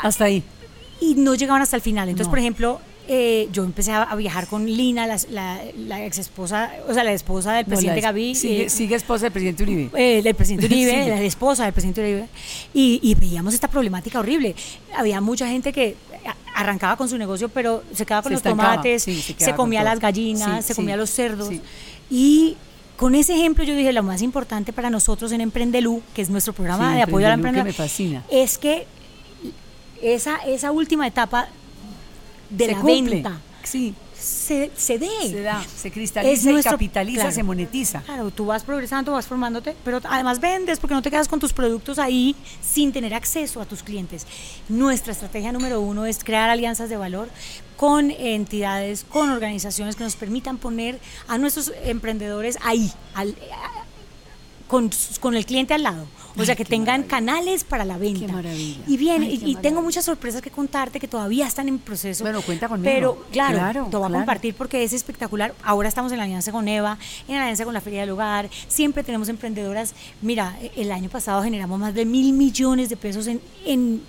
Hasta 0.02 0.25
ahí. 0.25 0.42
y 1.00 1.14
no 1.16 1.35
llegaban 1.35 1.61
hasta 1.61 1.76
el 1.76 1.82
final. 1.82 2.09
Entonces, 2.09 2.28
No. 2.28 2.30
por 2.30 2.38
ejemplo, 2.38 2.80
eh, 3.06 3.49
yo 3.52 3.64
empecé 3.64 3.92
a, 3.92 4.14
viajar 4.14 4.47
con 4.47 4.64
Lina, 4.64 5.06
la, 5.06 5.18
la, 5.30 5.61
la 5.76 6.04
ex 6.06 6.18
esposa, 6.18 6.71
o 6.88 6.94
sea, 6.94 7.04
la 7.04 7.12
esposa 7.12 7.52
del 7.52 7.64
No, 7.64 7.68
presidente 7.71 8.00
la- 8.00 8.09
Gaví. 8.09 8.35
Sigue, 8.35 8.64
eh, 8.66 8.71
sigue 8.71 8.94
esposa 8.94 9.25
del 9.26 9.32
presidente 9.32 9.62
Uribe. 9.64 9.90
eh, 9.94 10.23
del 10.23 10.35
presidente 10.35 10.66
Uribe, 10.73 10.90
Sí. 11.04 11.11
la 11.11 11.21
esposa 11.23 11.64
del 11.64 11.73
presidente 11.75 12.00
Uribe, 12.00 12.28
y, 12.73 12.99
y 13.02 13.14
veíamos 13.16 13.52
esta 13.52 13.68
problemática 13.68 14.21
horrible. 14.21 14.54
Había 14.97 15.21
mucha 15.21 15.47
gente 15.49 15.73
que 15.73 15.97
arrancaba 16.54 16.97
con 16.97 17.09
su 17.09 17.18
negocio, 17.18 17.49
pero 17.49 17.82
se 17.94 18.04
quedaba 18.04 18.23
con 18.23 18.30
Se 18.30 18.35
los 18.35 18.42
tomates, 18.42 19.02
sí, 19.02 19.23
se 19.38 19.54
comía 19.54 19.82
las 19.82 19.99
gallinas, 20.00 20.64
Sí, 20.64 20.68
se 20.68 20.75
comía 20.75 20.97
los 20.97 21.11
cerdos. 21.11 21.50
Y 22.11 22.56
con 22.97 23.14
ese 23.14 23.35
ejemplo 23.35 23.64
yo 23.64 23.75
dije, 23.75 23.92
lo 23.92 24.02
más 24.02 24.23
importante 24.23 24.73
para 24.73 24.90
nosotros 24.90 25.33
en 25.33 25.40
Emprendelú, 25.40 26.03
que 26.14 26.22
es 26.22 26.31
nuestro 26.31 26.53
programa 26.53 26.94
de 26.94 27.03
apoyo 27.03 27.26
a 27.26 27.37
la 27.37 27.72
fascina. 27.72 28.22
es 28.31 28.59
que 28.59 28.87
esa, 30.03 30.37
esa 30.37 30.72
última 30.72 31.07
etapa 31.07 31.48
de 32.50 32.66
Se 32.66 32.72
la 32.72 32.81
cumple. 32.81 33.14
venta 33.16 33.38
Sí, 33.64 33.94
se, 34.22 34.70
se 34.76 34.98
dé. 34.98 35.08
se 35.22 35.42
da, 35.42 35.64
se 35.76 35.90
cristaliza 35.90 36.32
Es 36.32 36.44
nuestro- 36.44 36.72
capitaliza, 36.72 37.20
claro. 37.22 37.35
se 37.35 37.42
monetiza. 37.42 38.00
Claro, 38.02 38.30
tú 38.30 38.46
vas 38.46 38.62
progresando, 38.64 39.12
vas 39.12 39.26
formándote, 39.26 39.74
pero 39.85 40.00
además 40.04 40.40
vendes 40.40 40.78
porque 40.78 40.94
no 40.94 41.02
te 41.02 41.11
quedas 41.11 41.28
con 41.28 41.40
tus 41.40 41.52
productos 41.52 41.98
ahí 41.98 42.35
sin 42.62 42.92
tener 42.92 43.14
acceso 43.14 43.61
a 43.61 43.64
tus 43.66 43.82
clientes. 43.82 44.26
Nuestra 44.68 45.12
estrategia 45.12 45.52
número 45.52 45.80
uno 45.80 46.06
es 46.06 46.22
crear 46.22 46.48
alianzas 46.50 46.88
de 46.88 46.96
valor 46.96 47.28
con 47.76 48.11
entidades, 48.12 49.04
con 49.08 49.30
organizaciones 49.30 49.96
que 49.96 50.04
nos 50.04 50.14
permitan 50.16 50.56
poner 50.58 51.00
a 51.26 51.37
nuestros 51.38 51.72
emprendedores 51.85 52.56
ahí, 52.62 52.92
al- 53.14 53.37
a- 53.52 53.82
con, 54.68 54.90
con 55.20 55.35
el 55.35 55.44
cliente 55.44 55.74
al 55.74 55.82
lado. 55.82 56.06
O 56.37 56.45
sea, 56.45 56.57
que 56.57 56.64
tengan 56.64 57.03
maravilla. 57.03 57.09
canales 57.09 57.64
para 57.64 57.85
la 57.85 57.99
venta. 57.99 58.27
Qué 58.27 58.33
maravilla. 58.33 58.83
Y 58.87 58.97
bien, 58.97 59.23
Ay, 59.23 59.42
y, 59.45 59.57
tengo 59.57 59.83
muchas 59.83 60.05
sorpresas 60.05 60.40
que 60.40 60.51
contarte 60.51 60.99
que 60.99 61.09
todavía 61.09 61.47
están 61.47 61.68
en 61.68 61.79
proceso. 61.79 62.25
Bueno, 62.25 62.40
cuenta 62.42 62.68
conmigo. 62.68 62.90
Pero 62.92 63.27
claro, 63.31 63.59
Claro, 63.59 63.88
te 63.90 63.97
voy 63.97 64.09
a 64.09 64.12
compartir 64.14 64.55
porque 64.55 64.83
es 64.83 64.92
espectacular. 64.92 65.55
Ahora 65.62 65.88
estamos 65.88 66.11
en 66.12 66.18
la 66.18 66.25
alianza 66.25 66.51
con 66.53 66.66
Eva, 66.68 66.99
en 67.29 67.35
la 67.37 67.42
alianza 67.42 67.64
con 67.64 67.75
la 67.75 67.81
Feria 67.81 68.01
del 68.01 68.11
Hogar. 68.11 68.49
Siempre 68.68 69.05
tenemos 69.05 69.29
emprendedoras. 69.29 69.95
Mira, 70.23 70.57
el 70.77 70.90
año 70.92 71.09
pasado 71.11 71.42
generamos 71.42 71.79
más 71.79 71.95
de 71.95 72.05
mil 72.07 72.33
millones 72.33 72.88
de 72.88 72.97
pesos 72.97 73.27
en, 73.27 73.40
en 73.66 74.03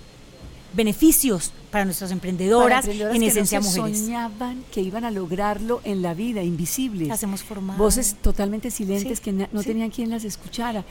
beneficios 0.72 1.52
para 1.70 1.84
nuestras 1.84 2.10
emprendedoras, 2.10 2.82
Para 2.82 2.92
emprendedoras 2.92 3.14
en 3.16 3.20
que 3.22 3.26
esencia 3.28 3.60
no 3.60 3.64
se 3.64 3.78
mujeres. 3.80 4.00
soñaban 4.00 4.64
que 4.72 4.80
iban 4.80 5.04
a 5.04 5.10
lograrlo 5.10 5.80
en 5.84 6.02
la 6.02 6.14
vida, 6.14 6.42
invisibles. 6.42 7.08
Las 7.08 7.22
hemos 7.22 7.42
formado. 7.42 7.78
Voces 7.78 8.16
totalmente 8.20 8.70
silentes 8.70 9.18
Sí, 9.18 9.24
que 9.24 9.32
no 9.32 9.60
sí. 9.60 9.66
tenían 9.66 9.90
quien 9.90 10.10
las 10.10 10.24
escuchara. 10.24 10.84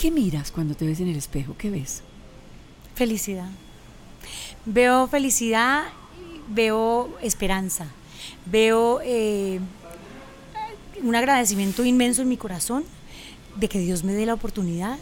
¿Qué 0.00 0.10
miras 0.10 0.50
cuando 0.50 0.74
te 0.74 0.86
ves 0.86 0.98
en 1.00 1.08
el 1.08 1.16
espejo? 1.16 1.54
¿Qué 1.58 1.68
ves? 1.68 2.00
Felicidad. 2.94 3.50
Veo 4.64 5.06
felicidad, 5.08 5.88
veo 6.48 7.14
esperanza, 7.20 7.86
veo 8.46 9.02
eh, 9.04 9.60
un 11.02 11.14
agradecimiento 11.14 11.84
inmenso 11.84 12.22
en 12.22 12.30
mi 12.30 12.38
corazón 12.38 12.84
de 13.56 13.68
que 13.68 13.78
Dios 13.78 14.02
me 14.02 14.14
dé 14.14 14.24
la 14.24 14.32
oportunidad 14.32 14.98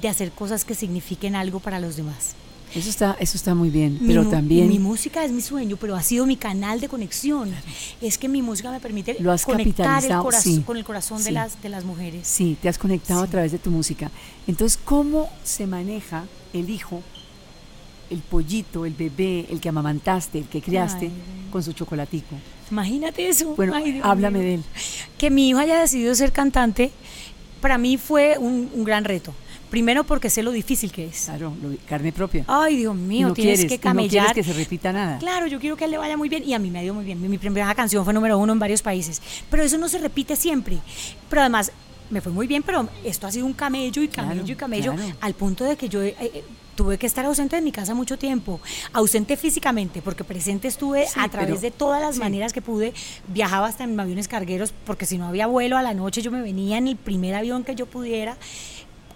de 0.00 0.08
hacer 0.08 0.32
cosas 0.32 0.64
que 0.64 0.74
signifiquen 0.74 1.36
algo 1.36 1.60
para 1.60 1.78
los 1.78 1.96
demás. 1.96 2.34
Eso 2.74 2.90
está, 2.90 3.16
eso 3.18 3.36
está 3.36 3.54
muy 3.54 3.70
bien, 3.70 3.98
Mi 4.00 4.08
pero 4.08 4.26
también 4.28 4.68
Mi 4.68 4.78
música 4.78 5.24
es 5.24 5.32
mi 5.32 5.40
sueño, 5.40 5.76
pero 5.80 5.96
ha 5.96 6.02
sido 6.02 6.26
mi 6.26 6.36
canal 6.36 6.80
de 6.80 6.88
conexión. 6.88 7.50
Es 8.00 8.18
que 8.18 8.28
mi 8.28 8.42
música 8.42 8.70
me 8.70 8.78
permite 8.80 9.16
Lo 9.20 9.32
has 9.32 9.44
conectar 9.44 10.04
el 10.04 10.18
corazón, 10.18 10.54
sí, 10.56 10.62
con 10.66 10.76
el 10.76 10.84
corazón 10.84 11.18
sí. 11.18 11.24
de, 11.26 11.32
las, 11.32 11.62
de 11.62 11.68
las 11.70 11.84
mujeres. 11.84 12.26
sí, 12.28 12.56
te 12.60 12.68
has 12.68 12.78
conectado 12.78 13.22
a 13.22 13.26
través 13.26 13.52
de 13.52 13.58
tu 13.58 13.70
música. 13.70 14.10
Entonces, 14.46 14.78
¿cómo 14.84 15.30
se 15.44 15.66
maneja 15.66 16.24
el 16.52 16.68
hijo, 16.70 17.02
el 18.10 18.18
pollito, 18.20 18.84
el 18.86 18.94
bebé, 18.94 19.46
el 19.50 19.60
que 19.60 19.68
amamantaste, 19.68 20.38
el 20.38 20.46
que 20.46 20.60
criaste, 20.60 21.06
Ay. 21.06 21.12
con 21.50 21.62
su 21.62 21.72
chocolatico? 21.72 22.36
Imagínate 22.70 23.28
eso. 23.28 23.54
Bueno, 23.56 23.74
Ay, 23.74 24.00
háblame 24.02 24.38
mío. 24.40 24.48
de 24.48 24.54
él. 24.56 24.64
Que 25.16 25.30
mi 25.30 25.48
hijo 25.48 25.58
haya 25.58 25.80
decidido 25.80 26.14
ser 26.14 26.32
cantante, 26.32 26.90
para 27.62 27.78
mí 27.78 27.96
fue 27.96 28.36
un, 28.38 28.70
un 28.74 28.84
gran 28.84 29.04
reto. 29.04 29.32
Primero 29.70 30.04
porque 30.04 30.30
sé 30.30 30.42
lo 30.42 30.50
difícil 30.50 30.90
que 30.90 31.06
es. 31.06 31.24
Claro, 31.26 31.52
lo- 31.62 31.76
carne 31.88 32.10
propia. 32.12 32.44
Ay, 32.48 32.76
Dios 32.78 32.94
mío, 32.94 33.28
no 33.28 33.34
tienes 33.34 33.60
quieres, 33.60 33.70
que 33.78 33.86
no 33.86 33.90
camellar. 33.90 34.26
quieres 34.26 34.46
que 34.46 34.52
se 34.52 34.58
repita 34.58 34.92
nada. 34.92 35.18
Claro, 35.18 35.46
yo 35.46 35.60
quiero 35.60 35.76
que 35.76 35.84
a 35.84 35.86
él 35.86 35.90
le 35.90 35.98
vaya 35.98 36.16
muy 36.16 36.28
bien 36.28 36.42
y 36.46 36.54
a 36.54 36.58
mí 36.58 36.70
me 36.70 36.78
ha 36.78 36.84
ido 36.84 36.94
muy 36.94 37.04
bien. 37.04 37.20
Mi, 37.20 37.28
mi 37.28 37.38
primera 37.38 37.74
canción 37.74 38.04
fue 38.04 38.14
número 38.14 38.38
uno 38.38 38.52
en 38.52 38.58
varios 38.58 38.80
países, 38.82 39.20
pero 39.50 39.62
eso 39.62 39.76
no 39.78 39.88
se 39.88 39.98
repite 39.98 40.36
siempre. 40.36 40.78
Pero 41.28 41.42
además 41.42 41.70
me 42.10 42.20
fue 42.22 42.32
muy 42.32 42.46
bien, 42.46 42.62
pero 42.62 42.88
esto 43.04 43.26
ha 43.26 43.32
sido 43.32 43.44
un 43.44 43.52
camello 43.52 44.00
y 44.02 44.08
camello 44.08 44.40
Claro, 44.42 44.52
y 44.52 44.56
camello 44.56 44.94
claro. 44.94 45.12
al 45.20 45.34
punto 45.34 45.64
de 45.64 45.76
que 45.76 45.90
yo 45.90 46.00
eh, 46.02 46.16
eh, 46.18 46.42
tuve 46.74 46.96
que 46.96 47.06
estar 47.06 47.26
ausente 47.26 47.56
de 47.56 47.60
mi 47.60 47.70
casa 47.72 47.92
mucho 47.92 48.16
tiempo, 48.16 48.62
ausente 48.94 49.36
físicamente 49.36 50.00
porque 50.00 50.24
presente 50.24 50.68
estuve 50.68 51.06
Sí, 51.06 51.20
a 51.20 51.28
través 51.28 51.48
pero- 51.50 51.60
de 51.60 51.70
todas 51.72 52.00
las 52.00 52.14
sí. 52.14 52.20
maneras 52.22 52.54
que 52.54 52.62
pude. 52.62 52.94
Viajaba 53.26 53.66
hasta 53.66 53.84
en 53.84 54.00
aviones 54.00 54.28
cargueros 54.28 54.72
porque 54.86 55.04
si 55.04 55.18
no 55.18 55.26
había 55.26 55.46
vuelo 55.46 55.76
a 55.76 55.82
la 55.82 55.92
noche 55.92 56.22
yo 56.22 56.30
me 56.30 56.40
venía 56.40 56.78
en 56.78 56.88
el 56.88 56.96
primer 56.96 57.34
avión 57.34 57.62
que 57.64 57.74
yo 57.74 57.84
pudiera 57.84 58.38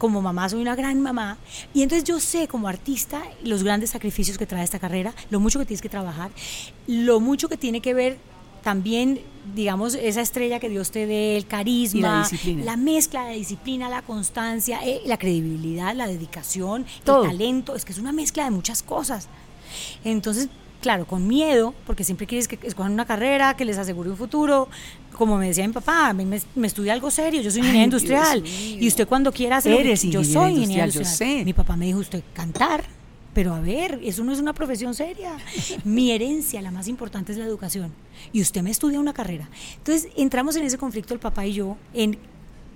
como 0.02 0.20
mamá 0.20 0.48
soy 0.48 0.60
una 0.60 0.74
gran 0.74 1.00
mamá 1.00 1.38
y 1.72 1.84
entonces 1.84 2.02
yo 2.02 2.18
sé 2.18 2.48
como 2.48 2.66
artista 2.66 3.22
los 3.44 3.62
grandes 3.62 3.90
sacrificios 3.90 4.36
que 4.36 4.46
trae 4.46 4.64
esta 4.64 4.80
carrera, 4.80 5.14
lo 5.30 5.38
mucho 5.38 5.60
que 5.60 5.64
tienes 5.64 5.80
que 5.80 5.88
trabajar, 5.88 6.32
lo 6.88 7.20
mucho 7.20 7.48
que 7.48 7.56
tiene 7.56 7.80
que 7.80 7.94
ver 7.94 8.18
también, 8.64 9.20
digamos, 9.54 9.94
esa 9.94 10.20
estrella 10.20 10.58
que 10.58 10.68
Dios 10.68 10.90
te 10.90 11.06
dé, 11.06 11.36
el 11.36 11.46
carisma, 11.46 12.28
la 12.44 12.64
la 12.64 12.76
mezcla 12.76 13.26
de 13.26 13.36
disciplina, 13.36 13.88
la 13.88 14.02
constancia, 14.02 14.80
eh, 14.84 15.02
la 15.06 15.18
credibilidad, 15.18 15.94
la 15.94 16.08
dedicación, 16.08 16.84
Todo. 17.04 17.22
el 17.22 17.30
talento, 17.30 17.76
es 17.76 17.84
que 17.84 17.92
es 17.92 17.98
una 17.98 18.10
mezcla 18.10 18.42
de 18.42 18.50
muchas 18.50 18.82
cosas. 18.82 19.28
Entonces, 20.02 20.48
claro, 20.82 21.06
con 21.06 21.26
miedo, 21.26 21.72
porque 21.86 22.04
siempre 22.04 22.26
quieres 22.26 22.48
que 22.48 22.58
escojan 22.66 22.92
una 22.92 23.06
carrera 23.06 23.56
que 23.56 23.64
les 23.64 23.78
asegure 23.78 24.10
un 24.10 24.16
futuro. 24.18 24.68
Como 25.16 25.38
me 25.38 25.46
decía 25.46 25.66
mi 25.66 25.72
papá, 25.72 26.12
me, 26.12 26.26
me 26.54 26.66
estudia 26.66 26.92
algo 26.92 27.10
serio, 27.10 27.40
yo 27.40 27.50
soy 27.50 27.60
ingeniero 27.60 27.84
industrial. 27.84 28.44
Y 28.44 28.86
usted 28.86 29.08
cuando 29.08 29.32
quiera 29.32 29.58
hacer... 29.58 29.80
Eres 29.80 30.02
yo 30.02 30.22
soy 30.22 30.52
ingeniero 30.52 30.84
industrial, 30.84 30.92
yo 30.92 31.04
sé. 31.04 31.44
Mi 31.44 31.54
papá 31.54 31.76
me 31.76 31.86
dijo, 31.86 32.00
usted 32.00 32.22
cantar. 32.34 32.84
Pero 33.32 33.54
a 33.54 33.60
ver, 33.60 33.98
eso 34.02 34.24
no 34.24 34.32
es 34.32 34.40
una 34.40 34.52
profesión 34.52 34.94
seria. 34.94 35.38
Mi 35.84 36.10
herencia, 36.10 36.60
la 36.60 36.70
más 36.70 36.88
importante, 36.88 37.32
es 37.32 37.38
la 37.38 37.46
educación. 37.46 37.92
Y 38.32 38.42
usted 38.42 38.62
me 38.62 38.70
estudia 38.70 39.00
una 39.00 39.14
carrera. 39.14 39.48
Entonces 39.78 40.10
entramos 40.16 40.56
en 40.56 40.64
ese 40.64 40.76
conflicto 40.76 41.14
el 41.14 41.20
papá 41.20 41.46
y 41.46 41.54
yo 41.54 41.76
en 41.94 42.18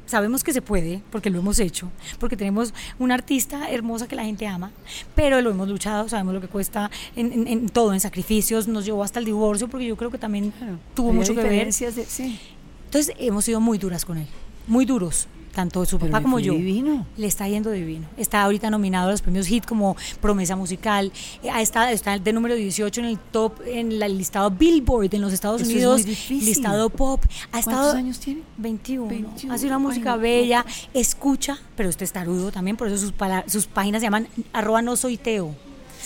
sabemos 0.07 0.43
que 0.43 0.53
se 0.53 0.63
puede, 0.63 1.03
porque 1.11 1.31
lo 1.31 1.39
hemos 1.39 1.59
hecho, 1.59 1.91
porque 2.19 2.37
tenemos 2.37 2.73
una 2.99 3.15
artista 3.15 3.71
hermosa 3.71 4.09
que 4.09 4.17
la 4.17 4.25
gente 4.25 4.47
ama, 4.47 4.71
pero 5.15 5.41
lo 5.43 5.51
hemos 5.51 5.69
luchado, 5.69 6.09
sabemos 6.09 6.35
lo 6.35 6.41
que 6.41 6.49
cuesta 6.49 6.91
en, 7.15 7.69
todo, 7.69 7.93
en 7.93 8.01
sacrificios, 8.01 8.69
nos 8.69 8.85
llevó 8.85 9.03
hasta 9.03 9.19
el 9.19 9.25
divorcio, 9.25 9.69
porque 9.69 9.87
yo 9.87 9.97
creo 9.97 10.11
que 10.11 10.19
también 10.19 10.53
tuvo 10.95 11.13
mucho 11.13 11.35
que 11.35 11.43
ver. 11.43 11.73
sí. 11.73 12.41
Entonces 12.87 13.15
hemos 13.19 13.45
sido 13.45 13.61
muy 13.61 13.79
duras 13.79 14.05
con 14.05 14.19
él, 14.19 14.27
muy 14.67 14.85
duros 14.87 15.29
tanto 15.57 15.87
su 15.87 15.99
papá 15.99 16.21
como 16.21 16.39
yo. 16.39 16.53
Divino. 16.53 17.07
Le 17.17 17.27
está 17.27 17.49
yendo 17.49 17.71
divino. 17.71 18.07
Está 18.19 18.43
ahorita 18.43 18.69
nominado 18.69 19.09
a 19.09 19.13
los 19.13 19.23
premios 19.23 19.47
Hit 19.47 19.65
como 19.65 19.97
promesa 20.21 20.55
musical. 20.55 21.11
Eh, 21.43 21.51
está, 21.59 21.91
está 21.93 22.19
de 22.19 22.33
número 22.35 22.55
18 22.55 23.01
en 23.01 23.07
el 23.07 23.19
top, 23.19 23.63
en 23.67 23.91
el 23.91 24.19
listado 24.19 24.51
Billboard 24.51 25.15
en 25.15 25.23
los 25.23 25.33
Estados 25.33 25.63
Unidos. 25.63 26.05
listado 26.29 26.91
pop. 26.91 27.25
Ha 27.53 27.63
¿Cuántos 27.63 27.95
años 27.95 28.21
tiene? 28.21 28.43
21. 28.59 29.31
Hace 29.51 29.67
una 29.67 29.79
música 29.79 30.17
bella. 30.17 30.67
Escucha, 30.93 31.59
pero 31.75 31.89
usted 31.89 32.05
es 32.05 32.13
tarudo 32.13 32.53
también, 32.53 32.77
por 32.77 32.89
eso 32.89 32.99
sus, 32.99 33.15
sus 33.47 33.67
páginas 33.67 34.01
se 34.01 34.07
llaman 34.07 34.29
arroba 34.53 34.83
no 34.83 34.97
soy 34.97 35.17
Teo. 35.17 35.55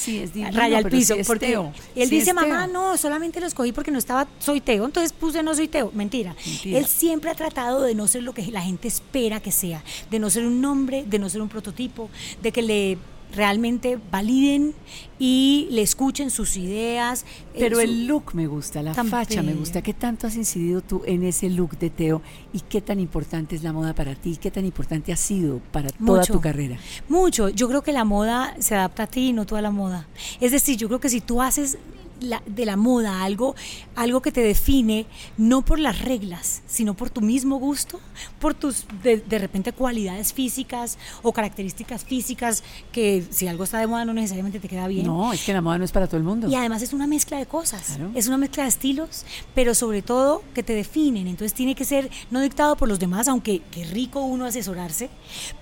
Sí, 0.01 0.19
es 0.19 0.33
divino, 0.33 0.57
raya 0.57 0.79
al 0.79 0.89
piso. 0.89 1.15
porque 1.27 1.59
él 1.95 2.09
dice, 2.09 2.33
mamá, 2.33 2.67
no, 2.67 2.97
solamente 2.97 3.39
lo 3.39 3.47
escogí 3.47 3.73
porque 3.73 3.91
no 3.91 3.99
estaba 3.99 4.27
soy 4.39 4.63
Teo, 4.63 4.87
entonces 4.87 5.13
puse 5.13 5.43
no 5.43 5.55
soy 5.55 5.69
Teo. 5.69 5.91
Mentira. 5.95 6.35
Él 6.65 6.87
siempre 6.87 7.31
ha 7.31 7.35
tratado 7.35 7.83
de 7.83 7.95
no 7.95 8.09
ser 8.09 8.23
lo 8.23 8.33
que 8.33 8.47
la 8.51 8.63
gente 8.63 8.89
espera 8.89 9.41
que 9.41 9.53
sea, 9.53 9.85
de 10.11 10.19
no 10.19 10.31
ser 10.31 10.47
un 10.47 10.63
nombre, 10.63 11.05
de 11.07 11.19
no 11.19 11.29
ser 11.29 11.43
un 11.43 11.49
prototipo, 11.51 12.09
de 12.41 12.51
que 12.51 12.63
le 12.63 12.99
realmente 13.35 13.99
validen 14.11 14.75
y 15.19 15.69
le 15.71 15.83
escuchen 15.83 16.31
sus 16.31 16.57
ideas. 16.57 17.25
Eh, 17.55 17.59
Pero 17.59 17.81
el 17.81 18.07
look 18.07 18.35
me 18.35 18.47
gusta, 18.47 18.83
la 18.83 18.95
facha 18.95 19.43
me 19.43 19.55
gusta. 19.55 19.83
¿Qué 19.83 19.95
tanto 19.95 20.27
has 20.27 20.37
incidido 20.37 20.81
tú 20.81 21.03
en 21.07 21.25
ese 21.25 21.51
look 21.51 21.79
de 21.79 21.91
Teo 21.91 22.23
y 22.53 22.61
qué 22.61 22.81
tan 22.81 23.01
importante 23.01 23.55
es 23.55 23.63
la 23.63 23.73
moda 23.73 23.95
para 23.95 24.15
ti? 24.15 24.37
¿Qué 24.37 24.51
tan 24.51 24.65
importante 24.65 25.13
ha 25.13 25.17
sido 25.17 25.61
para 25.73 25.91
toda 25.91 26.25
tu 26.25 26.41
carrera? 26.41 26.79
Mucho. 27.09 27.49
Yo 27.49 27.69
creo 27.69 27.83
que 27.83 27.93
la 27.93 28.05
moda 28.05 28.55
se 28.59 28.75
adapta 28.75 29.05
a 29.05 29.07
ti 29.07 29.29
y 29.29 29.33
no 29.33 29.47
toda 29.47 29.63
la 29.63 29.71
moda. 29.71 30.07
Es 30.41 30.53
decir, 30.53 30.77
yo 30.77 30.89
creo 30.89 31.01
que 31.01 31.09
si 31.09 31.21
tú 31.21 31.43
haces 31.43 31.79
de 32.21 32.67
la 32.67 32.77
moda, 32.77 33.23
algo, 33.23 33.55
algo 33.97 34.21
que 34.21 34.33
te 34.33 34.41
define, 34.41 35.07
no 35.37 35.63
por 35.63 35.79
las 35.79 36.01
reglas, 36.01 36.63
sino 36.67 36.95
por 36.95 37.11
tu 37.11 37.21
mismo 37.21 37.57
gusto, 37.59 38.01
por 38.39 38.55
tus 38.55 38.87
de, 39.03 39.39
repente 39.39 39.73
cualidades 39.73 40.33
físicas 40.33 40.99
o 41.23 41.33
características 41.33 42.05
físicas 42.05 42.63
que 42.93 43.25
si 43.31 43.49
algo 43.49 43.65
está 43.65 43.79
de 43.79 43.87
moda 43.87 44.05
no 44.05 44.13
necesariamente 44.13 44.61
te 44.61 44.69
queda 44.69 44.87
bien. 44.87 45.07
No, 45.07 45.33
es 45.33 45.45
que 45.45 45.53
la 45.53 45.61
moda 45.61 45.79
no 45.79 45.85
es 45.85 45.93
para 45.93 46.07
todo 46.07 46.19
el 46.19 46.25
mundo. 46.25 46.49
Y 46.49 46.55
además 46.55 46.83
es 46.83 46.93
una 46.93 47.07
mezcla 47.07 47.39
de 47.39 47.47
cosas, 47.47 47.99
es 48.15 48.29
una 48.29 48.37
mezcla 48.37 48.65
de 48.65 48.69
estilos, 48.69 49.25
pero 49.55 49.75
sobre 49.75 50.03
todo 50.03 50.43
que 50.55 50.63
te 50.63 50.75
definen. 50.75 51.27
Entonces 51.27 51.55
tiene 51.55 51.75
que 51.75 51.85
ser 51.85 52.11
no 52.31 52.41
dictado 52.41 52.77
por 52.77 52.89
los 52.89 52.99
demás, 52.99 53.29
aunque 53.29 53.63
qué 53.71 53.85
rico 53.85 54.21
uno 54.21 54.45
asesorarse, 54.45 55.09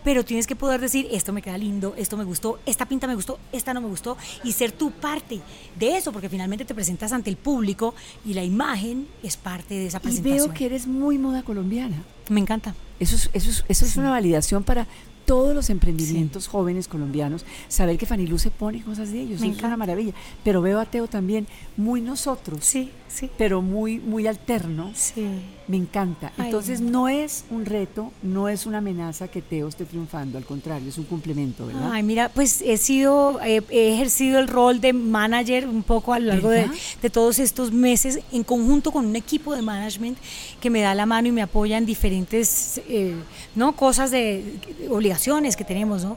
pero 0.03 0.25
tienes 0.25 0.47
que 0.47 0.57
poder 0.57 0.81
decir, 0.81 1.09
esto 1.12 1.33
me 1.33 1.42
queda 1.42 1.59
lindo, 1.59 1.94
esto 1.97 2.16
me 2.16 2.25
gustó, 2.25 2.59
esta 2.66 2.87
pinta 2.87 3.07
me 3.07 3.14
gustó, 3.14 3.38
esta 3.53 3.73
no 3.75 3.81
me 3.81 3.88
gustó, 3.88 4.16
y 4.42 4.53
ser 4.53 4.73
tu 4.73 4.90
parte 4.90 5.40
de 5.79 5.97
eso, 5.97 6.12
porque 6.12 6.29
finalmente 6.29 6.47
te 6.56 6.74
presentas 6.74 7.12
ante 7.12 7.30
el 7.30 7.37
público 7.37 7.94
y 8.24 8.34
la 8.34 8.44
imagen 8.44 9.06
es 9.22 9.37
parte 9.37 9.74
de 9.74 9.87
esa 9.87 10.00
presentación. 10.00 10.37
Y 10.37 10.40
veo 10.40 10.54
que 10.54 10.66
eres 10.66 10.87
muy 10.87 11.18
moda 11.18 11.42
colombiana. 11.42 12.02
Me 12.28 12.40
encanta. 12.40 12.74
Eso 13.00 13.16
es, 13.16 13.30
eso 13.32 13.64
eso 13.68 13.84
es 13.84 13.96
una 13.96 14.11
validación 14.11 14.64
para 14.64 14.87
todos 15.28 15.54
los 15.54 15.68
emprendimientos 15.68 16.48
jóvenes 16.48 16.88
colombianos, 16.88 17.44
saber 17.68 17.98
que 17.98 18.06
Fanilú 18.06 18.38
se 18.38 18.50
pone 18.50 18.82
cosas 18.82 19.12
de 19.12 19.20
ellos, 19.20 19.42
es 19.42 19.58
una 19.58 19.76
maravilla. 19.76 20.14
Pero 20.42 20.62
veo 20.62 20.80
a 20.80 20.87
Teo 20.87 21.06
también 21.06 21.46
muy 21.76 22.00
nosotros, 22.00 22.64
sí, 22.64 22.90
sí. 23.08 23.28
pero 23.37 23.61
muy, 23.61 23.98
muy 23.98 24.26
alterno. 24.26 24.90
Sí. 24.94 25.26
Me 25.68 25.76
encanta. 25.76 26.33
Entonces 26.38 26.81
no 26.81 27.09
es 27.09 27.44
un 27.50 27.66
reto, 27.66 28.11
no 28.22 28.48
es 28.48 28.64
una 28.64 28.78
amenaza 28.78 29.28
que 29.28 29.42
Teo 29.42 29.68
esté 29.68 29.85
triunfando, 29.85 30.38
al 30.38 30.46
contrario, 30.46 30.88
es 30.88 30.96
un 30.96 31.04
complemento, 31.04 31.66
¿verdad? 31.66 31.92
Ay, 31.92 32.02
mira, 32.02 32.31
pues 32.31 32.62
he 32.62 32.78
sido, 32.78 33.38
he 33.42 33.62
ejercido 33.70 34.38
el 34.38 34.48
rol 34.48 34.81
de 34.81 34.94
manager 34.94 35.68
un 35.68 35.83
poco 35.83 36.14
a 36.14 36.18
lo 36.18 36.26
largo 36.26 36.48
de, 36.48 36.70
todos 37.12 37.38
estos 37.38 37.70
meses, 37.70 38.20
en 38.33 38.44
conjunto 38.44 38.90
con 38.90 39.04
un 39.04 39.16
equipo 39.16 39.54
de 39.54 39.61
management 39.61 40.16
que 40.59 40.70
me 40.70 40.81
da 40.81 40.94
la 40.94 41.04
mano 41.04 41.28
y 41.28 41.33
me 41.33 41.42
apoya 41.42 41.76
en 41.76 41.85
diferentes, 41.85 42.81
eh, 42.88 43.14
¿no? 43.54 43.76
Cosas 43.76 44.11
de 44.11 44.59
obligaciones 44.88 45.54
que 45.54 45.64
tenemos, 45.64 46.02
¿no? 46.02 46.16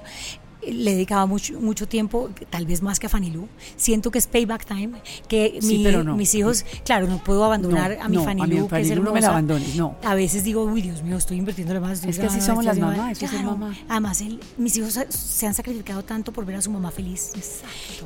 Le 0.67 0.91
dedicaba 0.91 1.26
mucho, 1.26 1.60
mucho 1.60 1.88
tiempo, 1.88 2.30
tal 2.50 2.65
vez 2.65 2.82
más 2.82 3.00
que 3.00 3.08
a 3.08 3.10
Fanilú. 3.10 3.47
Siento 3.76 4.12
que 4.12 4.19
es 4.19 4.28
payback 4.28 4.65
time, 4.65 5.02
que 5.28 5.60
mis 5.62 6.36
hijos, 6.36 6.65
claro, 6.86 7.08
no 7.08 7.24
puedo 7.24 7.43
abandonar 7.43 7.97
a 8.02 8.08
mi 8.10 8.17
Fanilú, 8.17 8.67
que 8.67 8.82
es 8.82 8.95
No 8.95 9.13
me 9.13 9.21
la 9.21 9.30
abandones, 9.30 9.76
no. 9.76 9.95
A 10.04 10.15
veces 10.15 10.43
digo, 10.43 10.63
uy, 10.63 10.82
Dios 10.82 11.04
mío, 11.04 11.17
estoy 11.17 11.38
invirtiéndole 11.38 11.80
más. 11.80 12.04
Es 12.04 12.19
que 12.19 12.26
así 12.26 12.41
somos 12.41 12.65
las 12.65 12.78
mamás, 12.78 13.21
mamá. 13.43 13.76
Además, 13.89 14.24
mis 14.58 14.78
hijos 14.78 15.00
se 15.10 15.47
han 15.47 15.54
sacrificado 15.54 16.04
tanto 16.04 16.32
por 16.32 16.45
ver 16.45 16.58
a 16.58 16.62
su 16.62 16.71
mamá 16.71 16.91
feliz, 16.91 17.32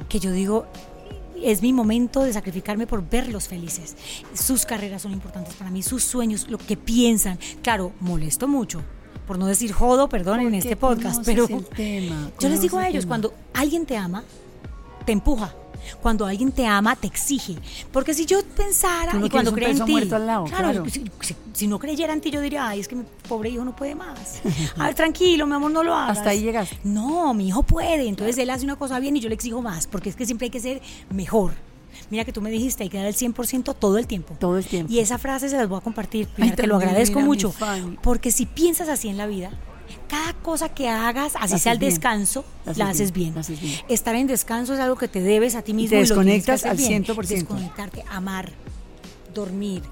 que 0.09 0.19
yo 0.19 0.31
digo, 0.31 0.65
es 1.41 1.61
mi 1.61 1.73
momento 1.73 2.23
de 2.23 2.33
sacrificarme 2.33 2.87
por 2.87 3.07
verlos 3.07 3.47
felices. 3.47 3.95
Sus 4.33 4.65
carreras 4.65 5.01
son 5.01 5.11
importantes 5.11 5.53
para 5.55 5.69
mí, 5.69 5.83
sus 5.83 6.03
sueños, 6.03 6.47
lo 6.49 6.57
que 6.57 6.77
piensan. 6.77 7.37
Claro, 7.61 7.91
molesto 7.99 8.47
mucho, 8.47 8.81
por 9.25 9.37
no 9.37 9.47
decir 9.47 9.71
jodo, 9.71 10.07
perdón, 10.09 10.41
en 10.41 10.55
este 10.55 10.75
podcast, 10.75 11.23
pero 11.25 11.47
yo 12.39 12.49
les 12.49 12.61
digo 12.61 12.77
a 12.77 12.87
ellos, 12.87 13.05
cuando 13.05 13.33
alguien 13.53 13.85
te 13.85 13.97
ama, 13.97 14.23
te 15.05 15.11
empuja. 15.11 15.53
Cuando 16.01 16.25
alguien 16.25 16.51
te 16.51 16.65
ama, 16.65 16.95
te 16.95 17.05
exige. 17.05 17.55
Porque 17.91 18.15
si 18.15 18.25
yo 18.25 18.39
pensara 18.43 19.13
y 19.23 19.29
cuando 19.29 19.53
creen 19.53 19.77
en 19.77 19.85
ti, 19.85 20.07
claro, 20.07 20.45
Si, 21.53 21.67
no 21.67 21.77
creyera 21.77 22.11
en 22.11 22.21
ti, 22.21 22.31
yo 22.31 22.41
diría, 22.41 22.67
ay, 22.67 22.79
es 22.79 22.87
que 22.87 22.95
mi 22.95 23.03
pobre 23.29 23.49
hijo 23.49 23.63
no 23.63 23.75
puede 23.75 23.93
más. 23.93 24.41
A 24.77 24.87
ver, 24.87 24.95
tranquilo, 24.95 25.45
mi 25.45 25.53
amor, 25.53 25.69
no 25.69 25.83
lo 25.83 25.93
hagas. 25.93 26.17
Hasta 26.17 26.31
ahí 26.31 26.41
llegas. 26.41 26.69
No, 26.83 27.35
mi 27.35 27.49
hijo 27.49 27.61
puede. 27.61 28.07
Entonces 28.07 28.35
él 28.39 28.49
hace 28.49 28.65
una 28.65 28.77
cosa 28.77 28.99
bien 28.99 29.15
y 29.15 29.19
yo 29.19 29.29
le 29.29 29.35
exijo 29.35 29.61
más, 29.61 29.85
porque 29.85 30.09
es 30.09 30.15
que 30.15 30.25
siempre 30.25 30.45
hay 30.45 30.51
que 30.51 30.59
ser 30.59 30.81
mejor. 31.11 31.53
Mira 32.09 32.25
que 32.25 32.33
tú 32.33 32.41
me 32.41 32.49
dijiste, 32.49 32.83
hay 32.83 32.89
que 32.89 32.97
dar 32.97 33.05
el 33.05 33.15
100% 33.15 33.75
todo 33.77 33.97
el 33.97 34.07
tiempo. 34.07 34.35
Todo 34.39 34.57
el 34.57 34.65
tiempo. 34.65 34.91
Y 34.91 34.99
esa 34.99 35.17
frase 35.17 35.49
se 35.49 35.57
las 35.57 35.67
voy 35.67 35.77
a 35.77 35.81
compartir. 35.81 36.27
te 36.55 36.67
lo 36.67 36.75
agradezco 36.75 37.19
mucho. 37.21 37.53
Porque 38.01 38.31
si 38.31 38.45
piensas 38.45 38.89
así 38.89 39.09
en 39.09 39.17
la 39.17 39.27
vida, 39.27 39.51
cada 40.07 40.33
cosa 40.33 40.69
que 40.69 40.89
hagas, 40.89 41.33
así 41.39 41.59
sea 41.59 41.73
el 41.73 41.79
descanso, 41.79 42.45
la 42.75 42.89
haces, 42.89 43.11
bien. 43.11 43.33
Estar 43.87 44.15
en 44.15 44.27
descanso 44.27 44.73
es 44.73 44.79
algo 44.79 44.95
que 44.95 45.07
te 45.07 45.21
debes 45.21 45.55
a 45.55 45.61
ti 45.61 45.73
mismo. 45.73 45.91
te 45.91 45.97
desconectas 45.97 46.65
al 46.65 46.77
100%. 46.77 47.27
Desconectarte, 47.27 48.03
amar, 48.09 48.51
dormir, 49.33 49.83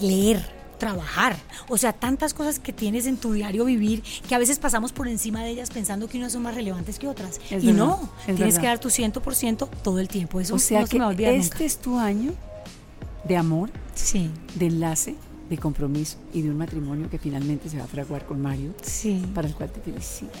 leer 0.00 0.59
trabajar. 0.80 1.36
O 1.68 1.78
sea, 1.78 1.92
tantas 1.92 2.34
cosas 2.34 2.58
que 2.58 2.72
tienes 2.72 3.06
en 3.06 3.16
tu 3.16 3.32
diario 3.32 3.64
vivir 3.64 4.02
que 4.28 4.34
a 4.34 4.38
veces 4.38 4.58
pasamos 4.58 4.90
por 4.90 5.06
encima 5.06 5.44
de 5.44 5.50
ellas 5.50 5.70
pensando 5.70 6.08
que 6.08 6.18
unas 6.18 6.32
son 6.32 6.42
más 6.42 6.56
relevantes 6.56 6.98
que 6.98 7.06
otras. 7.06 7.40
y 7.50 7.70
no, 7.70 8.10
tienes 8.26 8.58
que 8.58 8.66
dar 8.66 8.80
tu 8.80 8.88
100% 8.88 9.68
todo 9.84 10.00
el 10.00 10.08
tiempo. 10.08 10.40
Eso 10.40 10.56
o 10.56 10.58
sea 10.58 10.84
que 10.84 10.98
este 11.36 11.64
es 11.64 11.78
tu 11.78 11.98
año 11.98 12.32
de 13.22 13.36
amor, 13.36 13.70
sí. 13.94 14.30
de 14.56 14.66
enlace, 14.66 15.14
de 15.50 15.58
compromiso 15.58 16.16
y 16.32 16.42
de 16.42 16.50
un 16.50 16.56
matrimonio 16.56 17.10
que 17.10 17.18
finalmente 17.18 17.68
se 17.68 17.76
va 17.76 17.84
a 17.84 17.86
fraguar 17.86 18.24
con 18.24 18.40
Mario, 18.40 18.72
sí. 18.82 19.22
para 19.34 19.46
el 19.46 19.54
cual 19.54 19.70
te 19.70 19.80
felicito. 19.80 20.32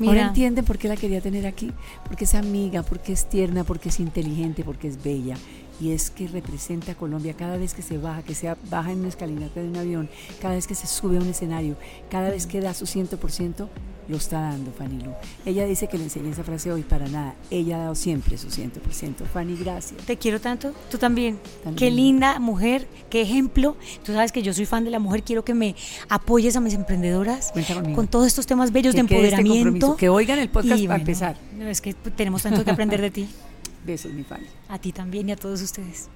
Ahora 0.00 0.28
entienden 0.28 0.64
por 0.64 0.76
qué 0.76 0.88
la 0.88 0.96
quería 0.96 1.20
tener 1.20 1.46
aquí, 1.46 1.72
porque 2.06 2.24
es 2.24 2.34
amiga, 2.34 2.82
porque 2.82 3.12
es 3.12 3.28
tierna, 3.28 3.64
porque 3.64 3.88
es 3.88 4.00
inteligente, 4.00 4.64
porque 4.64 4.88
es 4.88 5.02
bella 5.02 5.36
y 5.80 5.92
es 5.92 6.10
que 6.10 6.28
representa 6.28 6.92
a 6.92 6.94
Colombia 6.94 7.34
cada 7.34 7.56
vez 7.56 7.74
que 7.74 7.82
se 7.82 7.98
baja, 7.98 8.22
que 8.22 8.34
sea 8.34 8.56
baja 8.70 8.92
en 8.92 9.00
una 9.00 9.08
escalinata 9.08 9.60
de 9.60 9.68
un 9.68 9.76
avión, 9.76 10.08
cada 10.40 10.54
vez 10.54 10.66
que 10.66 10.74
se 10.74 10.86
sube 10.86 11.18
a 11.18 11.20
un 11.20 11.28
escenario, 11.28 11.76
cada 12.10 12.30
vez 12.30 12.46
que 12.46 12.60
da 12.60 12.74
su 12.74 12.86
100%, 12.86 13.68
lo 14.08 14.16
está 14.16 14.40
dando 14.40 14.70
Fanny 14.70 15.02
Lu. 15.02 15.10
Ella 15.44 15.66
dice 15.66 15.88
que 15.88 15.98
le 15.98 16.04
enseñé 16.04 16.30
esa 16.30 16.44
frase 16.44 16.70
hoy 16.70 16.82
para 16.82 17.08
nada. 17.08 17.34
Ella 17.50 17.76
ha 17.76 17.78
dado 17.80 17.94
siempre 17.94 18.38
su 18.38 18.48
100%. 18.48 19.24
Fanny, 19.32 19.56
gracias. 19.56 20.00
Te 20.06 20.16
quiero 20.16 20.40
tanto. 20.40 20.72
Tú 20.90 20.98
también. 20.98 21.38
Qué 21.76 21.90
linda 21.90 22.38
mujer, 22.38 22.86
qué 23.10 23.22
ejemplo. 23.22 23.76
Tú 24.04 24.12
sabes 24.12 24.32
que 24.32 24.42
yo 24.42 24.52
soy 24.52 24.66
fan 24.66 24.84
de 24.84 24.90
la 24.90 24.98
mujer. 24.98 25.22
Quiero 25.22 25.44
que 25.44 25.54
me 25.54 25.74
apoyes 26.08 26.54
a 26.56 26.60
mis 26.60 26.74
emprendedoras 26.74 27.52
con 27.94 28.06
todos 28.06 28.26
estos 28.26 28.46
temas 28.46 28.72
bellos 28.72 28.94
de 28.94 29.00
este 29.00 29.14
empoderamiento. 29.14 29.96
que 29.96 30.08
oigan 30.08 30.38
el 30.38 30.48
podcast 30.48 30.84
para 30.84 31.00
empezar. 31.00 31.36
Es 31.60 31.80
que 31.80 31.94
tenemos 31.94 32.42
tanto 32.42 32.64
que 32.64 32.70
aprender 32.70 33.00
de 33.00 33.10
ti. 33.10 33.28
Besos, 33.86 34.12
mi 34.12 34.24
Fanny. 34.24 34.46
A 34.68 34.78
ti 34.78 34.92
también 34.92 35.28
y 35.28 35.32
a 35.32 35.36
todos 35.36 35.62
ustedes. 35.62 36.08